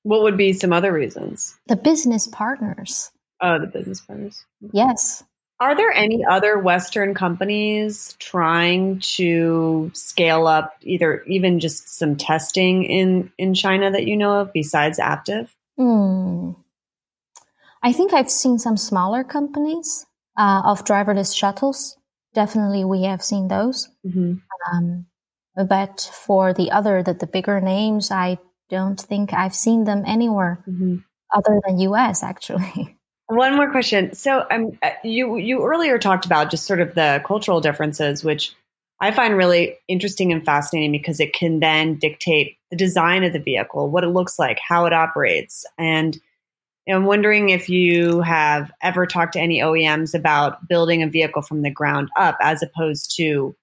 [0.02, 1.56] What would be some other reasons?
[1.66, 3.10] The business partners.
[3.40, 4.44] Oh, the business partners.
[4.72, 5.24] Yes.
[5.58, 12.84] Are there any other Western companies trying to scale up either even just some testing
[12.84, 15.48] in, in China that you know of besides Aptiv?
[15.78, 16.56] Mm.
[17.82, 20.04] I think I've seen some smaller companies
[20.36, 21.96] uh, of driverless shuttles.
[22.34, 23.88] Definitely, we have seen those.
[24.06, 24.34] Mm-hmm.
[24.70, 25.06] Um,
[25.56, 28.38] but for the other, the, the bigger names, I
[28.68, 30.96] don't think I've seen them anywhere mm-hmm.
[31.34, 32.98] other than US, actually.
[33.28, 34.14] One more question.
[34.14, 38.54] So, um, uh, you you earlier talked about just sort of the cultural differences, which
[39.00, 43.40] I find really interesting and fascinating because it can then dictate the design of the
[43.40, 46.18] vehicle, what it looks like, how it operates, and
[46.88, 51.62] I'm wondering if you have ever talked to any OEMs about building a vehicle from
[51.62, 53.56] the ground up, as opposed to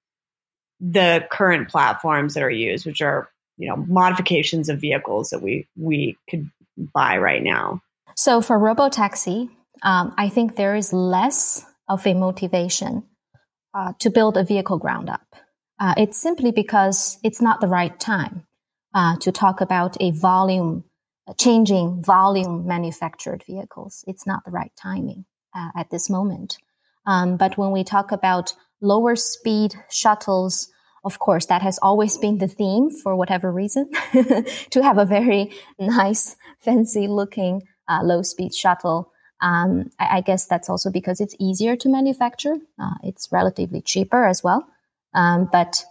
[0.81, 5.67] the current platforms that are used, which are you know modifications of vehicles that we
[5.77, 7.81] we could buy right now.
[8.15, 9.49] So for robotaxi,
[9.81, 13.03] um, I think there is less of a motivation
[13.73, 15.35] uh, to build a vehicle ground up.
[15.79, 18.45] Uh, it's simply because it's not the right time
[18.93, 20.83] uh, to talk about a volume,
[21.37, 24.03] changing volume manufactured vehicles.
[24.07, 26.57] It's not the right timing uh, at this moment.
[27.05, 30.69] Um, but when we talk about lower speed shuttles,
[31.03, 33.89] of course, that has always been the theme for whatever reason
[34.69, 39.11] to have a very nice, fancy looking uh, low speed shuttle.
[39.41, 42.55] Um, I, I, guess that's also because it's easier to manufacture.
[42.79, 44.65] Uh, it's relatively cheaper as well.
[45.13, 45.83] Um, but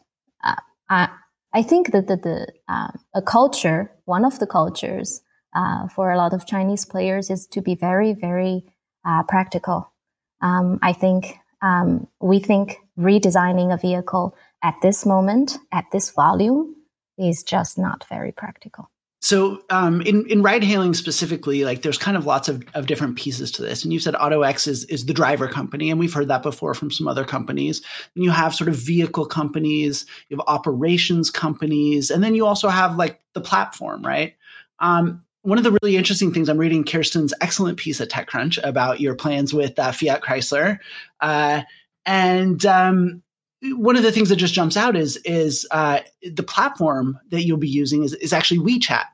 [0.42, 0.54] uh,
[0.88, 1.08] I,
[1.52, 5.20] I think that the, the um, a culture, one of the cultures
[5.54, 8.64] uh, for a lot of Chinese players is to be very, very
[9.04, 9.92] uh, practical.
[10.40, 16.74] Um, I think um, we think redesigning a vehicle at this moment, at this volume,
[17.18, 18.90] is just not very practical.
[19.22, 23.16] So um, in in ride hailing specifically, like there's kind of lots of, of different
[23.16, 23.84] pieces to this.
[23.84, 26.90] And you said AutoX is is the driver company, and we've heard that before from
[26.90, 27.82] some other companies.
[28.16, 32.68] And you have sort of vehicle companies, you have operations companies, and then you also
[32.68, 34.34] have like the platform, right?
[34.80, 39.00] Um, one of the really interesting things I'm reading Kirsten's excellent piece at TechCrunch about
[39.00, 40.80] your plans with uh, Fiat Chrysler,
[41.20, 41.62] uh,
[42.04, 43.22] and um,
[43.62, 47.58] one of the things that just jumps out is is uh, the platform that you'll
[47.58, 49.04] be using is, is actually WeChat.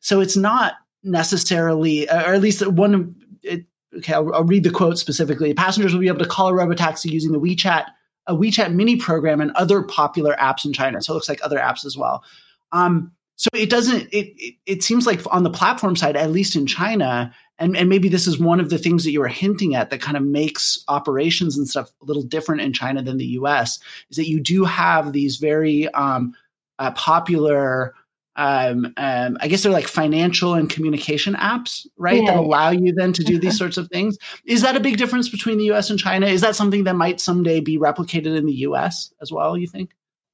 [0.00, 3.14] So it's not necessarily, uh, or at least one.
[3.42, 3.64] It,
[3.98, 5.52] okay, I'll, I'll, read the quote specifically.
[5.54, 7.86] Passengers will be able to call a robotaxi using the WeChat,
[8.26, 11.02] a WeChat mini program, and other popular apps in China.
[11.02, 12.24] So it looks like other apps as well.
[12.72, 14.08] Um, so it doesn't.
[14.12, 17.88] It, it, it seems like on the platform side, at least in China, and and
[17.88, 20.24] maybe this is one of the things that you were hinting at that kind of
[20.24, 23.78] makes operations and stuff a little different in China than the U.S.
[24.10, 26.34] Is that you do have these very um,
[26.78, 27.94] uh, popular.
[28.36, 32.22] Um, um, I guess they're like financial and communication apps, right?
[32.22, 32.30] Yeah.
[32.30, 34.16] That allow you then to do these sorts of things.
[34.46, 36.26] Is that a big difference between the US and China?
[36.26, 39.90] Is that something that might someday be replicated in the US as well, you think?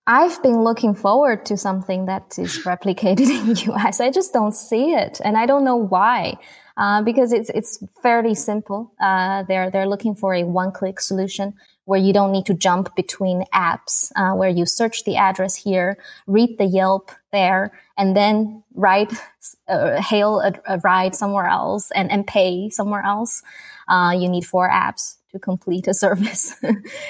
[0.06, 4.00] I've been looking forward to something that is replicated in US.
[4.00, 6.38] I just don't see it, and I don't know why.
[6.76, 8.92] Uh, because it's it's fairly simple.
[9.00, 11.54] Uh, they're they're looking for a one-click solution
[11.86, 15.96] where you don't need to jump between apps, uh, where you search the address here,
[16.26, 19.10] read the Yelp there, and then ride
[19.68, 23.42] uh, hail a, a, ride somewhere else and and pay somewhere else.
[23.88, 26.54] Uh, you need four apps to complete a service.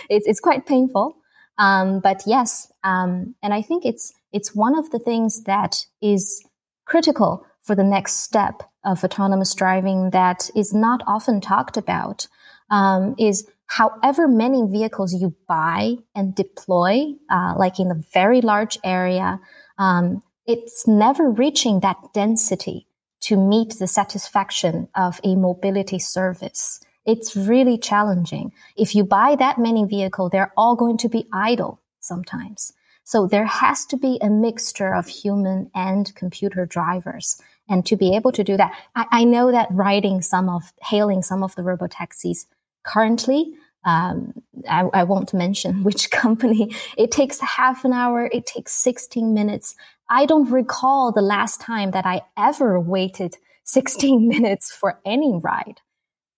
[0.09, 1.17] it's it's quite painful.
[1.59, 6.45] Um, but yes, um, and I think it's it's one of the things that is
[6.85, 12.29] critical for the next step of autonomous driving that is not often talked about.
[12.71, 18.79] Um, is however many vehicles you buy and deploy, uh, like in a very large
[18.85, 19.41] area,
[19.79, 22.87] um, it's never reaching that density
[23.21, 28.53] to meet the satisfaction of a mobility service it's really challenging.
[28.77, 32.73] If you buy that many vehicles, they're all going to be idle sometimes.
[33.05, 37.41] So there has to be a mixture of human and computer drivers.
[37.69, 41.23] And to be able to do that, I, I know that riding some of, hailing
[41.23, 42.47] some of the robo taxis
[42.85, 43.55] currently,
[43.85, 44.35] um,
[44.69, 46.75] I, I, won't mention which company.
[46.99, 48.29] It takes half an hour.
[48.33, 49.77] It takes 16 minutes.
[50.11, 55.81] I don't recall the last time that I ever waited 16 minutes for any ride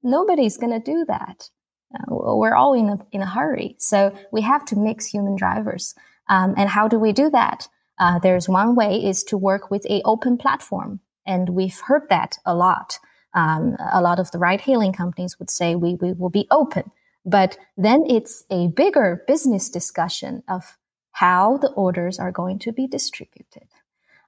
[0.03, 1.51] nobody's going to do that.
[1.95, 3.77] Uh, we're all in a, in a hurry.
[3.79, 5.95] So we have to mix human drivers.
[6.29, 7.69] Um, and how do we do that?
[7.99, 11.01] Uh, there's one way is to work with a open platform.
[11.27, 12.99] And we've heard that a lot.
[13.35, 16.91] Um, a lot of the ride hailing companies would say we, we will be open.
[17.25, 20.77] But then it's a bigger business discussion of
[21.13, 23.69] how the orders are going to be distributed.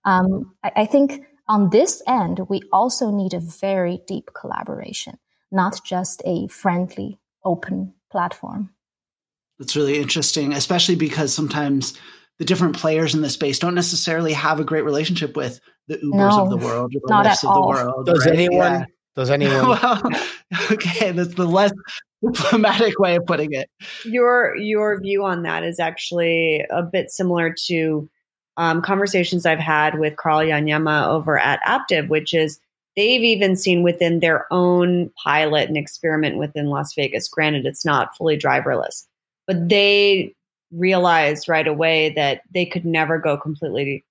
[0.04, 5.18] Um, I, I think on this end, we also need a very deep collaboration
[5.50, 8.70] not just a friendly, open platform.
[9.58, 11.98] That's really interesting, especially because sometimes
[12.38, 16.30] the different players in the space don't necessarily have a great relationship with the Ubers
[16.30, 17.62] no, of the world or the not Lyfts of all.
[17.62, 18.06] the world.
[18.06, 18.34] Does right?
[18.34, 18.72] anyone?
[18.72, 18.84] Yeah.
[19.16, 19.68] Does anyone?
[19.82, 20.02] well,
[20.70, 21.72] okay, that's the less
[22.22, 23.68] diplomatic way of putting it.
[24.04, 28.08] Your your view on that is actually a bit similar to
[28.56, 32.60] um, conversations I've had with Karl Iagnemma over at Aptiv, which is
[32.96, 37.28] they've even seen within their own pilot and experiment within Las Vegas.
[37.28, 39.06] Granted, it's not fully driverless,
[39.46, 40.34] but they
[40.72, 44.04] realized right away that they could never go completely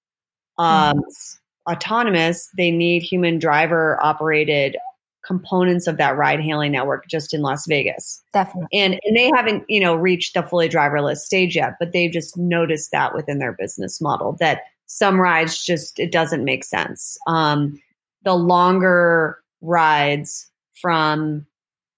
[0.58, 1.72] um, mm-hmm.
[1.72, 2.50] autonomous.
[2.58, 4.78] They need human driver operated
[5.26, 8.22] components of that ride hailing network just in Las Vegas.
[8.34, 8.68] Definitely.
[8.74, 12.38] And and they haven't, you know, reached the fully driverless stage yet, but they've just
[12.38, 17.18] noticed that within their business model that some rides just it doesn't make sense.
[17.28, 17.80] Um,
[18.24, 20.50] the longer rides
[20.82, 21.46] from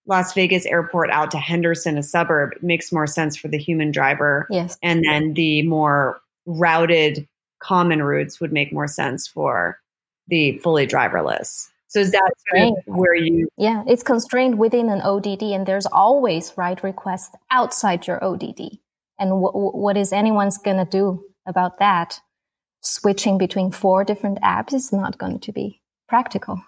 [0.07, 4.47] Las Vegas airport out to Henderson, a suburb, makes more sense for the human driver.
[4.49, 4.77] Yes.
[4.81, 7.27] And then the more routed
[7.59, 9.79] common routes would make more sense for
[10.27, 11.67] the fully driverless.
[11.87, 12.31] So is that
[12.85, 13.49] where you?
[13.57, 18.79] Yeah, it's constrained within an ODD, and there's always ride requests outside your ODD.
[19.19, 22.21] And w- what is anyone's gonna do about that?
[22.81, 25.80] Switching between four different apps is not going to be
[26.11, 26.61] practical.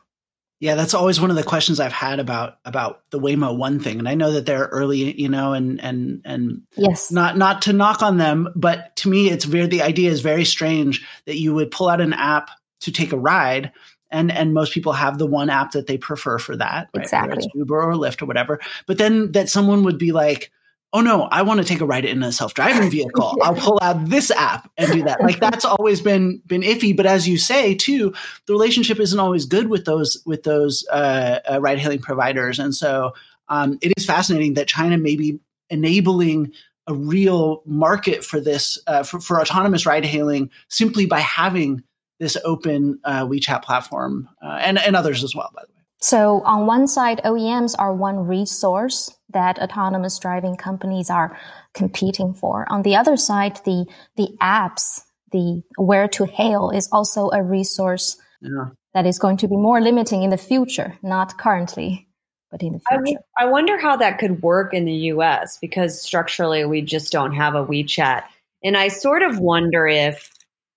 [0.61, 3.99] Yeah, that's always one of the questions I've had about about the Waymo One thing,
[3.99, 7.73] and I know that they're early, you know, and and and yes, not not to
[7.73, 11.53] knock on them, but to me, it's very the idea is very strange that you
[11.53, 13.73] would pull out an app to take a ride,
[14.09, 17.03] and and most people have the one app that they prefer for that, right?
[17.03, 18.61] exactly, Uber or Lyft or whatever.
[18.87, 20.52] But then that someone would be like,
[20.93, 23.37] oh no, I want to take a ride in a self-driving vehicle.
[23.43, 25.21] I'll pull out this app and do that.
[25.21, 26.95] Like that's always been been iffy.
[26.95, 28.13] But as you say too,
[28.45, 33.13] the relationship isn't always good with those with those uh, uh, ride-hailing providers, and so
[33.49, 35.39] um, it is fascinating that China may be
[35.69, 36.51] enabling
[36.85, 41.83] a real market for this uh, for, for autonomous ride-hailing simply by having
[42.19, 45.49] this open uh, WeChat platform uh, and and others as well.
[45.55, 45.73] By the way.
[46.01, 51.37] So on one side, OEMs are one resource that autonomous driving companies are
[51.73, 52.65] competing for.
[52.69, 58.17] On the other side, the the apps, the where to hail is also a resource
[58.41, 58.69] yeah.
[58.93, 62.07] that is going to be more limiting in the future, not currently,
[62.51, 63.19] but in the future.
[63.37, 67.33] I, I wonder how that could work in the US because structurally we just don't
[67.33, 68.23] have a WeChat.
[68.63, 70.29] And I sort of wonder if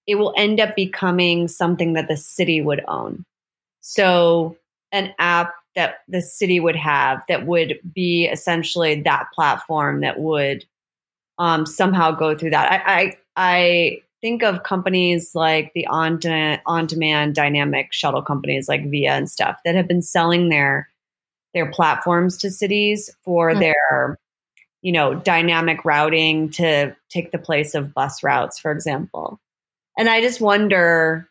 [0.06, 3.24] it will end up becoming something that the city would own.
[3.80, 4.56] So
[4.92, 10.64] an app that the city would have that would be essentially that platform that would
[11.38, 12.72] um, somehow go through that.
[12.72, 18.68] I, I, I think of companies like the on de- on demand dynamic shuttle companies
[18.68, 20.88] like Via and stuff that have been selling their
[21.54, 23.60] their platforms to cities for mm-hmm.
[23.60, 24.18] their
[24.82, 29.38] you know dynamic routing to take the place of bus routes, for example.
[29.98, 31.28] And I just wonder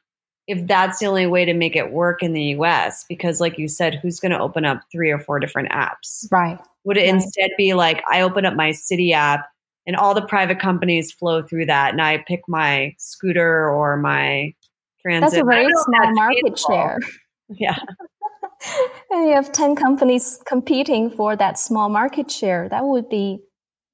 [0.48, 3.68] if that's the only way to make it work in the US, because like you
[3.68, 6.32] said, who's going to open up three or four different apps?
[6.32, 6.60] Right.
[6.84, 7.16] Would it right.
[7.16, 9.48] instead be like I open up my city app
[9.88, 14.54] and all the private companies flow through that and I pick my scooter or my
[15.02, 15.32] transit?
[15.32, 17.00] That's a very small market share.
[17.48, 17.78] Yeah.
[19.12, 22.68] and you have 10 companies competing for that small market share.
[22.68, 23.38] That would be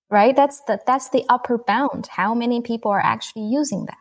[0.09, 0.33] right.
[0.33, 2.07] That's the, that's the upper bound.
[2.07, 3.97] How many people are actually using that?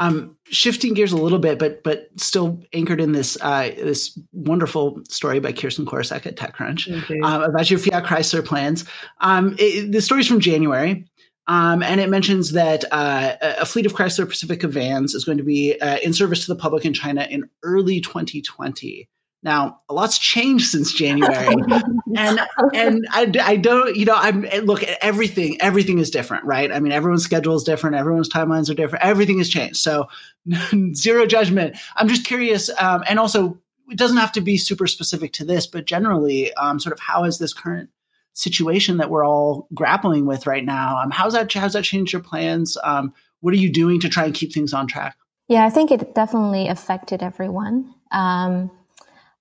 [0.00, 5.02] Um, shifting gears a little bit, but but still anchored in this uh, this wonderful
[5.10, 7.22] story by Kirsten Korosec at TechCrunch mm-hmm.
[7.22, 8.86] uh, about your Fiat Chrysler plans.
[9.20, 11.06] Um, it, the story's from January.
[11.46, 15.44] Um, and it mentions that uh, a fleet of Chrysler Pacifica vans is going to
[15.44, 19.08] be uh, in service to the public in China in early 2020.
[19.42, 21.46] Now, a lot's changed since January,
[22.16, 22.40] and
[22.74, 25.58] and I, I don't, you know, I'm look everything.
[25.62, 26.70] Everything is different, right?
[26.70, 27.96] I mean, everyone's schedule is different.
[27.96, 29.02] Everyone's timelines are different.
[29.02, 29.78] Everything has changed.
[29.78, 30.08] So,
[30.94, 31.76] zero judgment.
[31.96, 35.66] I'm just curious, um, and also, it doesn't have to be super specific to this,
[35.66, 37.88] but generally, um, sort of how is this current
[38.34, 41.00] situation that we're all grappling with right now?
[41.00, 41.50] Um, how's that?
[41.50, 42.76] How's that changed your plans?
[42.84, 45.16] Um, what are you doing to try and keep things on track?
[45.48, 47.94] Yeah, I think it definitely affected everyone.
[48.12, 48.70] Um,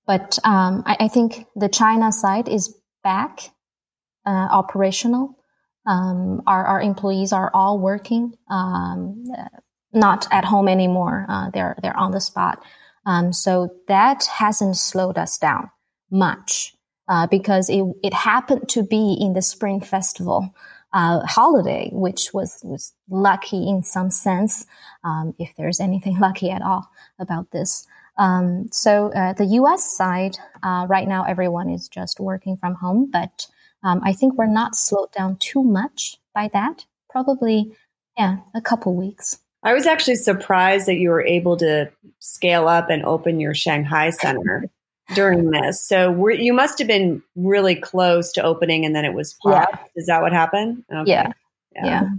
[0.10, 3.52] but um, I, I, think the China side is back
[4.26, 5.38] uh, operational.
[5.86, 9.24] Um, our, our employees are all working, um,
[9.94, 11.28] not at home anymore.
[11.30, 12.60] Uh, they're they're on the spot.
[13.06, 15.70] Um, so that hasn't slowed us down
[16.10, 16.74] much
[17.08, 20.56] uh, because it it happened to be in the Spring Festival.
[20.92, 24.66] Uh, holiday, which was was lucky in some sense,
[25.04, 26.90] um, if there's anything lucky at all
[27.20, 27.86] about this.
[28.20, 29.96] Um, so uh, the U.S.
[29.96, 33.48] side, uh, right now, everyone is just working from home, but
[33.82, 36.86] um, I think we're not slowed down too much by that.
[37.10, 37.72] Probably,
[38.18, 39.40] yeah, a couple weeks.
[39.64, 41.90] I was actually surprised that you were able to
[42.20, 44.66] scale up and open your Shanghai center
[45.16, 45.84] during this.
[45.84, 49.68] So you must have been really close to opening, and then it was paused.
[49.72, 49.80] Yeah.
[49.96, 50.84] Is that what happened?
[50.92, 51.10] Okay.
[51.10, 51.32] Yeah.
[51.74, 51.86] yeah.
[51.86, 52.10] yeah.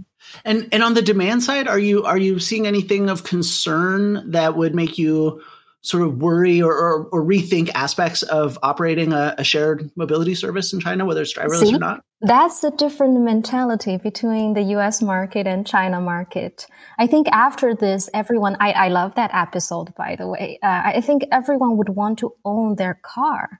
[0.45, 4.55] And and on the demand side, are you are you seeing anything of concern that
[4.55, 5.41] would make you
[5.81, 10.73] sort of worry or, or, or rethink aspects of operating a, a, shared mobility service
[10.73, 12.03] in China, whether it's driverless See, or not?
[12.21, 16.67] That's a different mentality between the US market and China market.
[16.99, 20.59] I think after this, everyone, I, I love that episode, by the way.
[20.61, 23.59] Uh, I think everyone would want to own their car.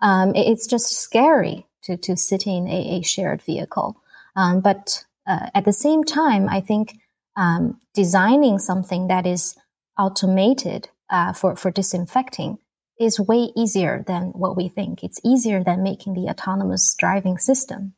[0.00, 3.96] Um, it's just scary to, to sit in a, a shared vehicle.
[4.34, 6.98] Um, but uh, at the same time, I think
[7.36, 9.54] um, designing something that is
[9.96, 12.58] automated uh, for, for disinfecting
[12.98, 15.04] is way easier than what we think.
[15.04, 17.94] It's easier than making the autonomous driving system,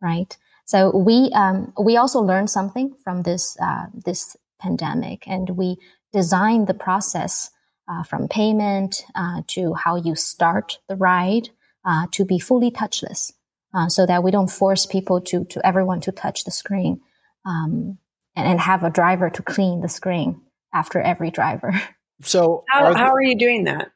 [0.00, 0.36] right?
[0.64, 5.76] So we um, we also learned something from this uh, this pandemic, and we
[6.12, 7.50] designed the process
[7.86, 11.50] uh, from payment uh, to how you start the ride
[11.84, 13.32] uh, to be fully touchless,
[13.74, 17.00] uh, so that we don't force people to to everyone to touch the screen,
[17.44, 17.98] um,
[18.34, 20.40] and, and have a driver to clean the screen
[20.72, 21.72] after every driver.
[22.22, 23.90] So how are, how are you doing that?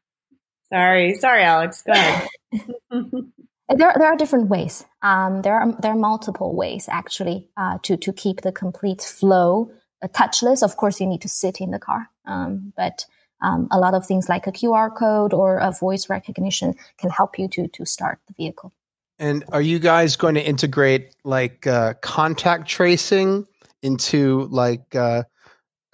[0.73, 1.83] Sorry, sorry, Alex.
[1.83, 2.29] Go ahead.
[3.69, 4.87] There, there are different ways.
[5.03, 9.71] Um, there are there are multiple ways actually uh, to to keep the complete flow
[10.03, 10.63] uh, touchless.
[10.63, 13.05] Of course, you need to sit in the car, um, but
[13.43, 17.39] um, a lot of things like a QR code or a voice recognition can help
[17.39, 18.73] you to to start the vehicle.
[19.19, 23.47] And are you guys going to integrate like uh, contact tracing
[23.83, 24.95] into like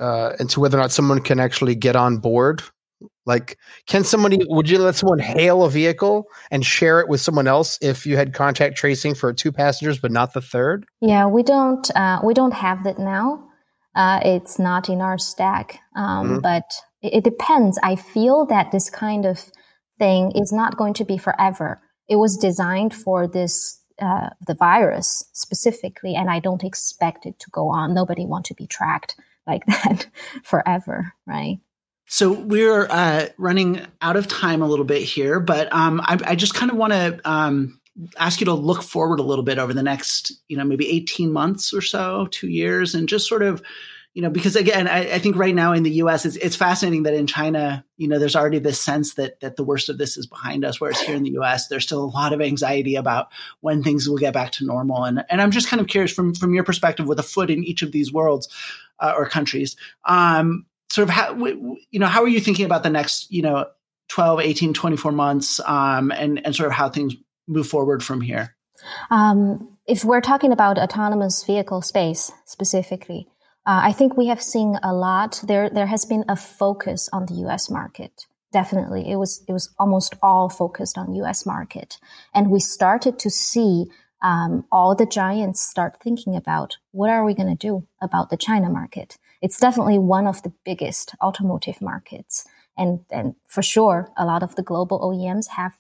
[0.01, 2.63] uh, into whether or not someone can actually get on board
[3.27, 7.47] like, can somebody, would you let someone hail a vehicle and share it with someone
[7.47, 10.85] else if you had contact tracing for two passengers, but not the third?
[11.01, 13.49] Yeah, we don't, uh, we don't have that now.
[13.95, 15.79] Uh, it's not in our stack.
[15.97, 16.39] Um, mm-hmm.
[16.41, 16.65] But
[17.01, 17.79] it, it depends.
[17.83, 19.51] I feel that this kind of
[19.99, 21.81] thing is not going to be forever.
[22.09, 27.51] It was designed for this uh, the virus specifically, and I don't expect it to
[27.51, 27.95] go on.
[27.95, 29.15] Nobody want to be tracked
[29.47, 30.07] like that
[30.43, 31.59] forever, right?
[32.07, 36.35] So we're uh, running out of time a little bit here, but um, I, I,
[36.35, 37.81] just kind of want to um,
[38.19, 41.33] ask you to look forward a little bit over the next, you know, maybe 18
[41.33, 43.63] months or so, two years, and just sort of,
[44.15, 46.25] you know, because again, I, I think right now in the U.S.
[46.25, 49.65] It's, it's, fascinating that in China, you know, there's already this sense that that the
[49.65, 51.67] worst of this is behind us, whereas here in the U.S.
[51.67, 53.29] there's still a lot of anxiety about
[53.61, 56.33] when things will get back to normal, and and I'm just kind of curious from
[56.33, 58.49] from your perspective, with a foot in each of these worlds
[59.01, 59.77] uh, or countries.
[60.05, 63.67] Um, sort of how you know how are you thinking about the next you know
[64.11, 67.15] 12 18 24 months um, and and sort of how things
[67.49, 68.55] move forward from here
[69.11, 73.27] um, if we're talking about autonomous vehicle space specifically
[73.67, 75.43] uh, i think we have seen a lot.
[75.47, 78.27] There there has been a focus on the us market.
[78.53, 79.11] Definitely.
[79.11, 81.99] It was it was almost all focused on us market.
[82.33, 83.87] And we started to see
[84.23, 88.37] um, all the giants start thinking about what are we going to do about the
[88.37, 89.19] china market?
[89.43, 92.47] It's definitely one of the biggest automotive markets.
[92.79, 95.75] And, and for sure, a lot of the global OEMs have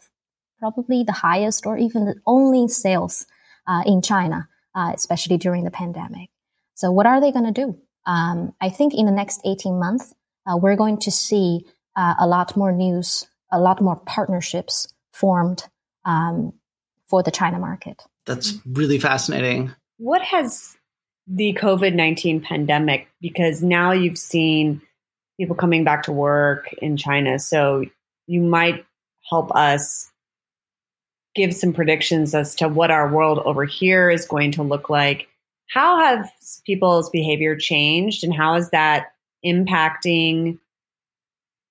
[0.59, 3.26] probably the highest or even the only sales
[3.66, 6.28] uh, in China, uh, especially during the pandemic.
[6.75, 7.79] So what are they going to do?
[8.07, 10.14] Um, I think in the next 18 months,
[10.47, 11.64] uh, we're going to see
[11.97, 15.64] uh, a lot more news, a lot more partnerships formed
[16.05, 16.53] um,
[17.07, 18.03] for the China market.
[18.27, 19.72] That's really fascinating.
[19.99, 20.77] What has
[21.27, 24.83] the COVID 19 pandemic because now you've seen
[25.39, 27.39] people coming back to work in China.
[27.39, 27.85] So
[28.27, 28.85] you might
[29.29, 30.11] help us
[31.35, 35.29] give some predictions as to what our world over here is going to look like.
[35.69, 36.31] How have
[36.65, 39.12] people's behavior changed and how is that
[39.45, 40.59] impacting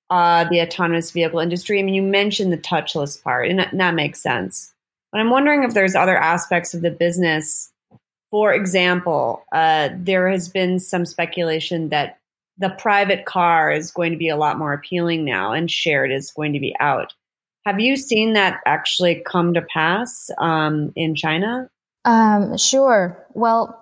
[0.10, 1.80] uh, the autonomous vehicle industry?
[1.80, 4.74] I mean, you mentioned the touchless part, and that, that makes sense.
[5.12, 7.72] But I'm wondering if there's other aspects of the business
[8.34, 12.18] for example, uh, there has been some speculation that
[12.58, 16.32] the private car is going to be a lot more appealing now and shared is
[16.32, 17.14] going to be out.
[17.68, 21.70] Have you seen that actually come to pass um, in China?
[22.06, 23.24] Um, sure.
[23.36, 23.80] Well,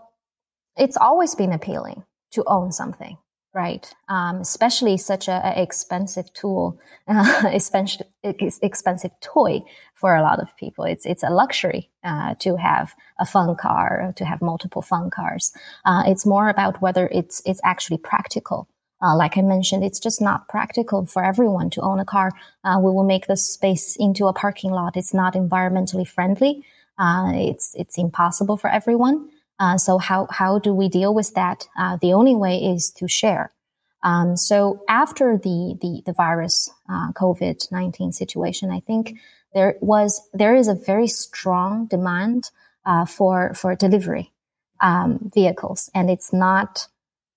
[0.77, 3.17] it's always been appealing to own something
[3.53, 3.93] right?
[4.07, 9.61] Um, especially such a, expensive tool, uh, expensive, expensive toy
[9.93, 10.85] for a lot of people.
[10.85, 15.51] It's it's a luxury uh, to have a fun car, to have multiple fun cars.
[15.85, 18.67] Uh, it's more about whether it's it's actually practical.
[19.03, 22.31] Uh, like I mentioned, it's just not practical for everyone to own a car.
[22.63, 24.95] Uh, we will make the space into a parking lot.
[24.95, 26.63] It's not environmentally friendly.
[26.99, 29.30] Uh, it's it's impossible for everyone.
[29.61, 31.67] Uh, so how how do we deal with that?
[31.77, 33.51] Uh, the only way is to share.
[34.03, 39.03] Um, so after the the, the virus uh, COVID nineteen situation, I think
[39.53, 42.49] there was there is a very strong demand
[42.85, 44.31] uh, for for delivery
[44.79, 46.87] um, vehicles, and it's not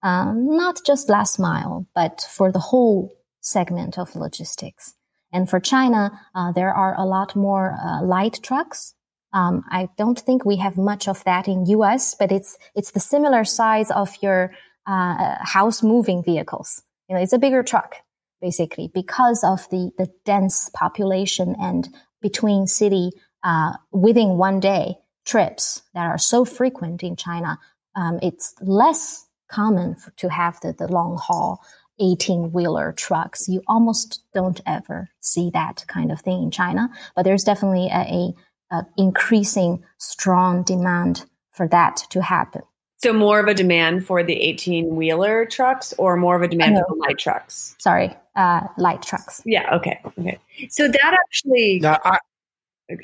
[0.03, 4.95] um, not just last mile, but for the whole segment of logistics.
[5.31, 6.03] And for China,
[6.35, 8.95] uh, there are a lot more uh, light trucks
[9.35, 13.01] um, I don't think we have much of that in US, but it's it's the
[13.01, 14.53] similar size of your
[14.87, 16.83] uh, house moving vehicles.
[17.09, 17.97] You know, it's a bigger truck
[18.41, 21.89] basically because of the the dense population and
[22.23, 23.11] between city
[23.43, 24.95] uh, within one day
[25.27, 27.59] trips that are so frequent in China.
[27.97, 31.61] Um, it's less common to have the, the long haul
[32.01, 33.49] 18 wheeler trucks.
[33.49, 38.01] You almost don't ever see that kind of thing in China, but there's definitely a,
[38.01, 38.35] a
[38.75, 42.63] uh, increasing strong demand for that to happen.
[42.99, 46.77] So more of a demand for the 18 wheeler trucks or more of a demand
[46.77, 47.77] for the light trucks?
[47.79, 49.43] Sorry, uh, light trucks.
[49.45, 50.01] Yeah, okay.
[50.19, 50.39] Okay.
[50.71, 52.19] So that actually Now, I,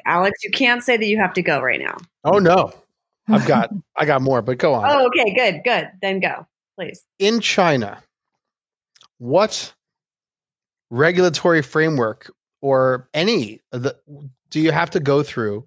[0.06, 1.96] Alex, you can't say that you have to go right now.
[2.24, 2.72] oh no,
[3.28, 4.90] I've got I got more, but go on.
[4.90, 5.90] Oh, okay, good, good.
[6.00, 6.46] Then go,
[6.78, 7.04] please.
[7.18, 8.02] In China,
[9.18, 9.72] what
[10.90, 13.96] regulatory framework or any the
[14.50, 15.66] do you have to go through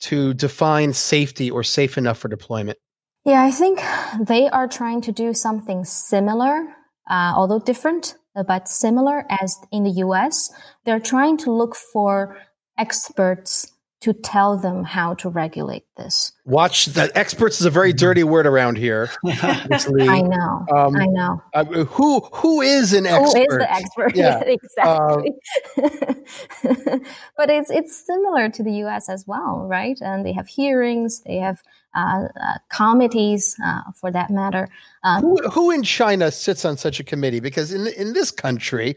[0.00, 2.78] to define safety or safe enough for deployment?
[3.24, 3.80] Yeah, I think
[4.20, 6.74] they are trying to do something similar,
[7.08, 10.50] uh, although different, but similar as in the US.
[10.84, 12.36] They're trying to look for
[12.78, 13.71] experts
[14.02, 16.32] to tell them how to regulate this.
[16.44, 17.16] Watch that.
[17.16, 19.10] Experts is a very dirty word around here.
[19.26, 20.66] I know.
[20.74, 21.40] Um, I know.
[21.54, 23.38] uh, who who is an expert?
[23.38, 24.16] Who is the expert?
[24.16, 24.42] Yeah.
[24.44, 25.32] exactly.
[27.36, 29.08] but it's it's similar to the U.S.
[29.08, 29.98] as well, right?
[30.00, 31.62] And they have hearings, they have
[31.94, 34.68] uh, uh, committees, uh, for that matter.
[35.04, 37.40] Um, Who, who in China sits on such a committee?
[37.40, 38.96] Because in in this country,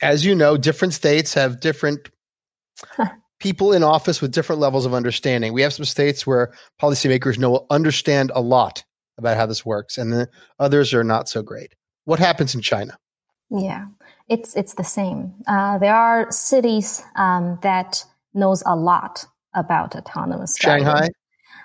[0.00, 2.08] as you know, different states have different
[3.40, 5.52] people in office with different levels of understanding.
[5.52, 8.84] We have some states where policymakers know understand a lot
[9.18, 10.28] about how this works, and the
[10.58, 11.74] others are not so great.
[12.04, 12.96] What happens in China?
[13.50, 13.86] Yeah,
[14.28, 15.34] it's it's the same.
[15.46, 20.84] Uh, there are cities um, that knows a lot about autonomous driving.
[20.84, 21.08] Shanghai.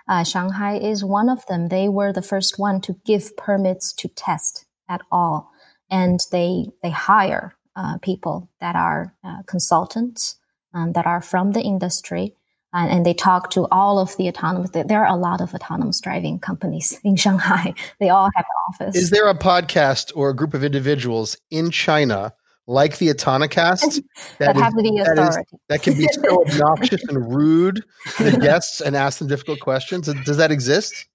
[0.08, 1.70] Uh, Shanghai is one of them.
[1.70, 5.52] They were the first one to give permits to test at all,
[5.90, 10.38] and they they hire uh, people that are uh, consultants
[10.76, 12.36] um, that are from the industry,
[12.74, 14.70] and, and they talk to all of the autonomous.
[14.72, 17.74] There are a lot of autonomous driving companies in Shanghai.
[18.00, 18.96] They all have an office.
[18.96, 22.34] Is there a podcast or a group of individuals in China
[22.68, 24.02] like the Autonocast
[24.40, 25.38] that, is- the that is-
[25.70, 27.84] that can be so obnoxious and rude
[28.18, 30.12] to the guests and ask them difficult questions?
[30.26, 31.08] Does that exist?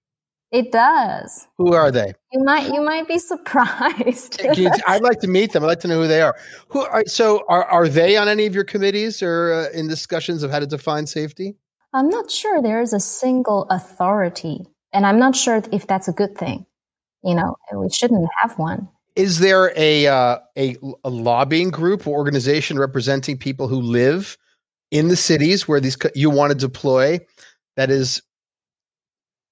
[0.52, 1.46] It does.
[1.58, 2.12] Who are they?
[2.32, 4.40] You might you might be surprised.
[4.54, 5.62] You- I'd like to meet them.
[5.62, 6.36] I'd like to know who they are.
[6.68, 7.44] Who are so?
[7.48, 10.66] Are are they on any of your committees or uh, in discussions of how to
[10.66, 11.56] define safety?
[11.92, 16.12] I'm not sure there is a single authority, and I'm not sure if that's a
[16.12, 16.66] good thing.
[17.22, 18.88] You know, we shouldn't have one.
[19.16, 24.36] Is there a uh, a, a lobbying group or organization representing people who live
[24.90, 27.20] in the cities where these you want to deploy
[27.76, 28.22] that is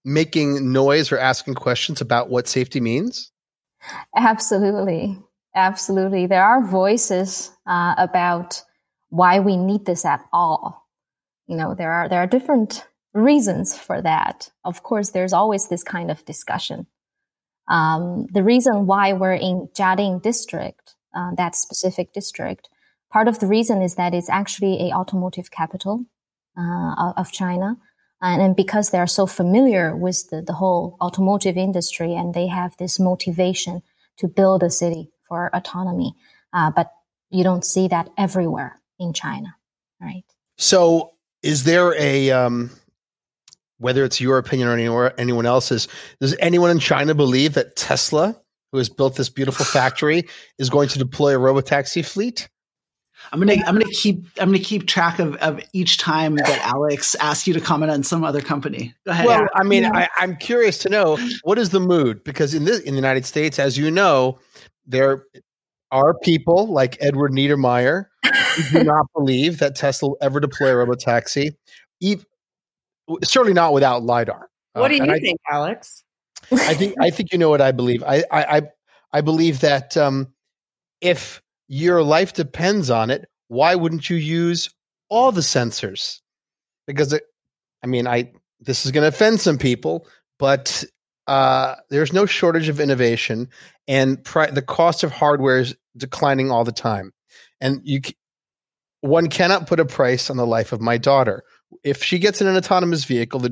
[0.04, 3.30] making noise or asking questions about what safety means?
[4.16, 5.18] Absolutely,
[5.54, 6.26] absolutely.
[6.26, 8.62] There are voices uh, about
[9.10, 10.86] why we need this at all.
[11.46, 12.84] You know, there are there are different
[13.14, 14.50] reasons for that.
[14.64, 16.86] Of course, there's always this kind of discussion.
[17.68, 22.68] Um, the reason why we're in Jiading district, uh, that specific district,
[23.10, 26.04] part of the reason is that it's actually a automotive capital
[26.56, 27.76] uh, of China.
[28.20, 32.48] And, and because they are so familiar with the, the whole automotive industry and they
[32.48, 33.82] have this motivation
[34.18, 36.14] to build a city for autonomy.
[36.52, 36.90] Uh, but
[37.30, 39.54] you don't see that everywhere in China,
[40.00, 40.24] right?
[40.56, 41.12] So,
[41.42, 42.70] is there a um,
[43.78, 45.88] whether it's your opinion or anyone, anyone else's?
[46.20, 48.36] Does anyone in China believe that Tesla,
[48.72, 50.24] who has built this beautiful factory,
[50.58, 52.48] is going to deploy a robotaxi fleet?
[53.32, 57.14] I'm gonna I'm gonna keep I'm gonna keep track of, of each time that Alex
[57.16, 58.94] asks you to comment on some other company.
[59.04, 59.26] Go ahead.
[59.26, 59.52] Well, Alex.
[59.56, 62.92] I mean, I, I'm curious to know what is the mood because in this in
[62.94, 64.38] the United States, as you know,
[64.86, 65.24] there
[65.90, 68.06] are people like Edward Niedermeyer
[68.56, 71.50] who do not believe that Tesla will ever deploy a robotaxi,
[72.02, 72.26] ev-
[73.24, 74.48] certainly not without lidar.
[74.74, 76.04] What do you and I- think, Alex?
[76.52, 78.02] I think I think you know what I believe.
[78.04, 78.62] I I I,
[79.12, 80.28] I believe that um,
[81.00, 84.70] if your life depends on it, why wouldn't you use
[85.08, 86.20] all the sensors?
[86.86, 87.24] Because it,
[87.84, 90.06] I mean, I this is going to offend some people,
[90.38, 90.84] but
[91.26, 93.48] uh, there's no shortage of innovation,
[93.86, 97.12] and pri- the cost of hardware is declining all the time,
[97.60, 98.00] and you.
[98.04, 98.16] c-
[99.00, 101.44] One cannot put a price on the life of my daughter.
[101.84, 103.46] If she gets in an autonomous vehicle,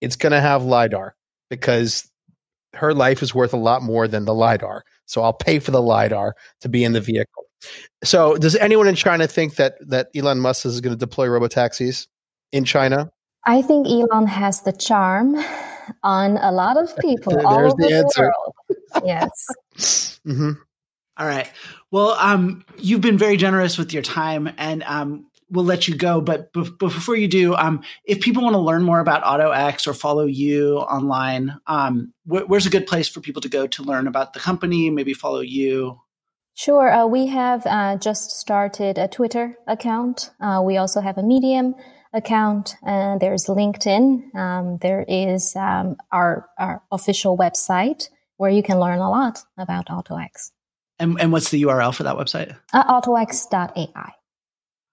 [0.00, 1.14] it's going to have lidar
[1.50, 2.10] because
[2.74, 4.84] her life is worth a lot more than the lidar.
[5.06, 7.44] So I'll pay for the lidar to be in the vehicle.
[8.04, 12.06] So does anyone in China think that that Elon Musk is going to deploy robotaxis
[12.52, 13.10] in China?
[13.46, 15.36] I think Elon has the charm
[16.02, 18.22] on a lot of people There- all over the the, answer.
[18.22, 19.04] world.
[19.04, 20.20] Yes.
[20.24, 20.52] hmm
[21.16, 21.50] All right.
[21.90, 26.20] Well, um, you've been very generous with your time, and um, we'll let you go.
[26.20, 29.86] But, be- but before you do, um, if people want to learn more about AutoX
[29.86, 33.82] or follow you online, um, wh- where's a good place for people to go to
[33.82, 34.90] learn about the company?
[34.90, 35.98] Maybe follow you.
[36.58, 36.92] Sure.
[36.92, 40.30] Uh, we have uh, just started a Twitter account.
[40.40, 41.76] Uh, we also have a Medium.
[42.12, 44.34] account, and there's LinkedIn.
[44.34, 49.86] Um, there is um, our, our official website where you can learn a lot about
[49.86, 50.50] AutoX.
[50.98, 52.56] And, and what's the URL for that website?
[52.72, 54.12] Uh, AutoX.ai.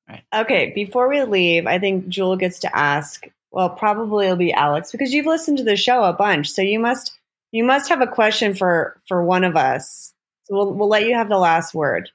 [0.08, 0.24] Right.
[0.36, 3.26] Okay, before we leave, I think Jewel gets to ask.
[3.50, 6.80] Well, probably it'll be Alex because you've listened to the show a bunch, so you
[6.80, 7.18] must
[7.52, 10.14] you must have a question for for one of us.
[10.46, 12.10] So we'll we'll let you have the last word.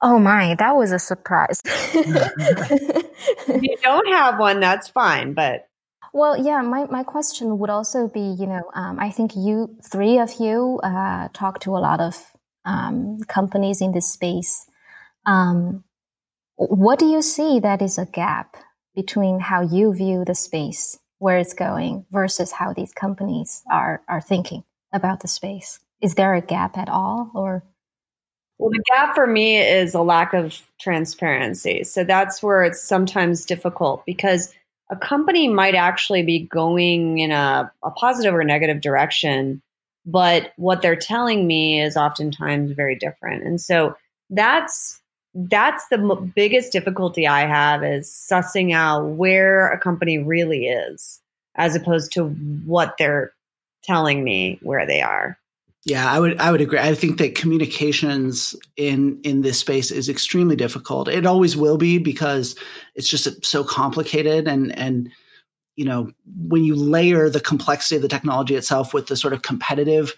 [0.00, 1.60] Oh my, that was a surprise.
[1.64, 5.34] if you don't have one, that's fine.
[5.34, 5.66] But
[6.12, 10.18] well, yeah, my, my question would also be, you know, um, I think you three
[10.18, 12.32] of you uh, talk to a lot of
[12.64, 14.66] um, companies in this space.
[15.26, 15.84] Um,
[16.56, 18.56] what do you see that is a gap
[18.94, 24.20] between how you view the space, where it's going, versus how these companies are are
[24.20, 25.80] thinking about the space?
[26.00, 27.62] Is there a gap at all, or?
[28.58, 31.84] Well, the gap for me is a lack of transparency.
[31.84, 34.52] So that's where it's sometimes difficult because
[34.90, 39.62] a company might actually be going in a, a positive or negative direction,
[40.06, 43.44] but what they're telling me is oftentimes very different.
[43.44, 43.96] And so
[44.30, 45.00] that's
[45.34, 45.98] that's the
[46.34, 51.20] biggest difficulty I have is sussing out where a company really is
[51.54, 52.28] as opposed to
[52.64, 53.32] what they're
[53.84, 55.38] telling me where they are.
[55.84, 56.78] Yeah, I would I would agree.
[56.78, 61.08] I think that communications in in this space is extremely difficult.
[61.08, 62.56] It always will be because
[62.94, 65.10] it's just so complicated and and
[65.76, 66.10] you know,
[66.48, 70.14] when you layer the complexity of the technology itself with the sort of competitive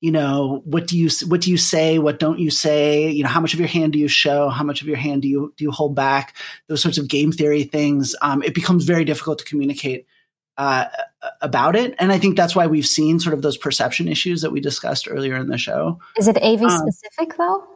[0.00, 3.28] you know what do you what do you say what don't you say you know
[3.28, 5.52] how much of your hand do you show how much of your hand do you
[5.56, 6.36] do you hold back
[6.68, 10.06] those sorts of game theory things um, it becomes very difficult to communicate
[10.60, 10.84] uh,
[11.40, 11.94] about it.
[11.98, 15.08] And i think that's why we've seen sort of those perception issues that we discussed
[15.10, 15.98] earlier in the show.
[16.18, 17.66] Is it av um, specific though?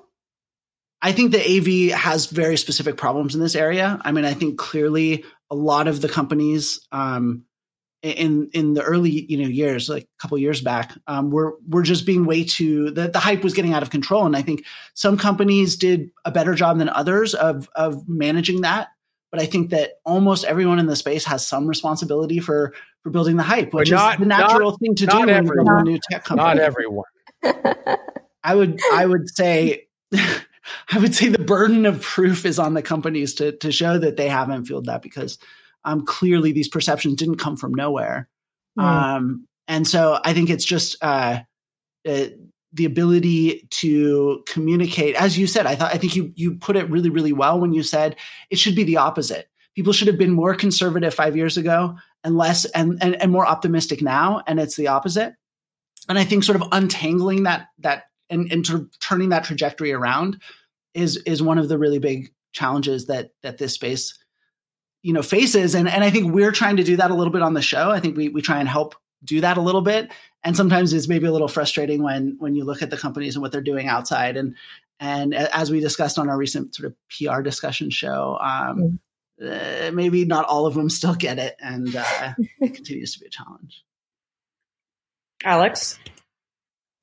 [1.01, 3.99] I think the av has very specific problems in this area.
[4.05, 7.45] I mean i think clearly a lot of the companies um,
[8.03, 11.82] in in the early you know years like a couple years back um, we're we're
[11.82, 14.26] just being way too the, the hype was getting out of control.
[14.26, 18.89] And i think some companies did a better job than others of of managing that
[19.35, 22.72] but i think that almost everyone in the space has some responsibility for
[23.03, 25.66] for building the hype which not, is the natural not, thing to do when you
[25.66, 27.05] a new tech company not everyone
[28.45, 32.82] i would i would say i would say the burden of proof is on the
[32.82, 35.39] companies to to show that they haven't fueled that because
[35.85, 38.28] um, clearly these perceptions didn't come from nowhere.
[38.78, 38.82] Mm.
[38.82, 41.41] Um, and so I think it's just uh,
[42.07, 42.26] uh,
[42.75, 45.14] the ability to communicate.
[45.14, 47.72] As you said, I thought I think you you put it really really well when
[47.72, 48.16] you said
[48.51, 49.49] it should be the opposite.
[49.75, 53.47] People should have been more conservative five years ago and less and, and, and more
[53.47, 55.35] optimistic now, and it's the opposite.
[56.09, 60.41] And I think sort of untangling that that and, and turning that trajectory around
[60.95, 64.18] is is one of the really big challenges that that this space
[65.03, 67.43] you know faces and and I think we're trying to do that a little bit
[67.43, 67.91] on the show.
[67.91, 68.95] I think we we try and help
[69.25, 70.11] do that a little bit
[70.45, 73.42] and sometimes it's maybe a little frustrating when when you look at the companies and
[73.42, 74.55] what they're doing outside and
[75.01, 78.99] and as we discussed on our recent sort of PR discussion show um,
[79.40, 79.88] mm.
[79.88, 83.26] uh, maybe not all of them still get it and uh, it continues to be
[83.26, 83.82] a challenge.
[85.45, 85.99] Alex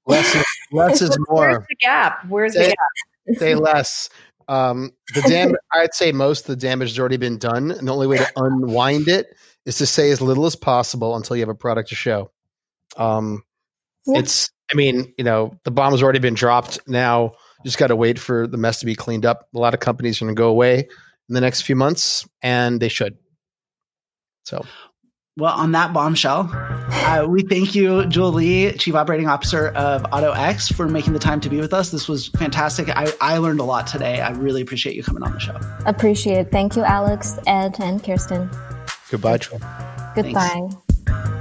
[0.06, 1.50] less is, less is more.
[1.50, 2.26] Where's the gap?
[2.28, 3.38] Where's say, the gap?
[3.38, 4.10] Say less.
[4.48, 7.94] Um, the dam, I'd say most of the damage has already been done, and the
[7.94, 9.36] only way to unwind it
[9.66, 12.32] is to say as little as possible until you have a product to show.
[12.98, 13.44] Um,
[14.08, 16.80] It's, I mean, you know, the bomb has already been dropped.
[16.88, 17.34] Now,
[17.64, 19.48] just got to wait for the mess to be cleaned up.
[19.56, 20.80] A lot of companies are going to go away
[21.30, 23.18] in the next few months, and they should.
[24.46, 24.66] So,
[25.38, 30.74] well, on that bombshell, uh, we thank you, Jewel Li, Chief Operating Officer of AutoX,
[30.74, 31.92] for making the time to be with us.
[31.92, 32.90] This was fantastic.
[32.90, 34.20] I, I learned a lot today.
[34.20, 35.58] I really appreciate you coming on the show.
[35.86, 36.52] Appreciate it.
[36.52, 38.50] Thank you, Alex, Ed, and Kirsten.
[39.10, 39.62] Goodbye, Jewel.
[40.16, 40.70] Goodbye.
[41.06, 41.41] Thanks.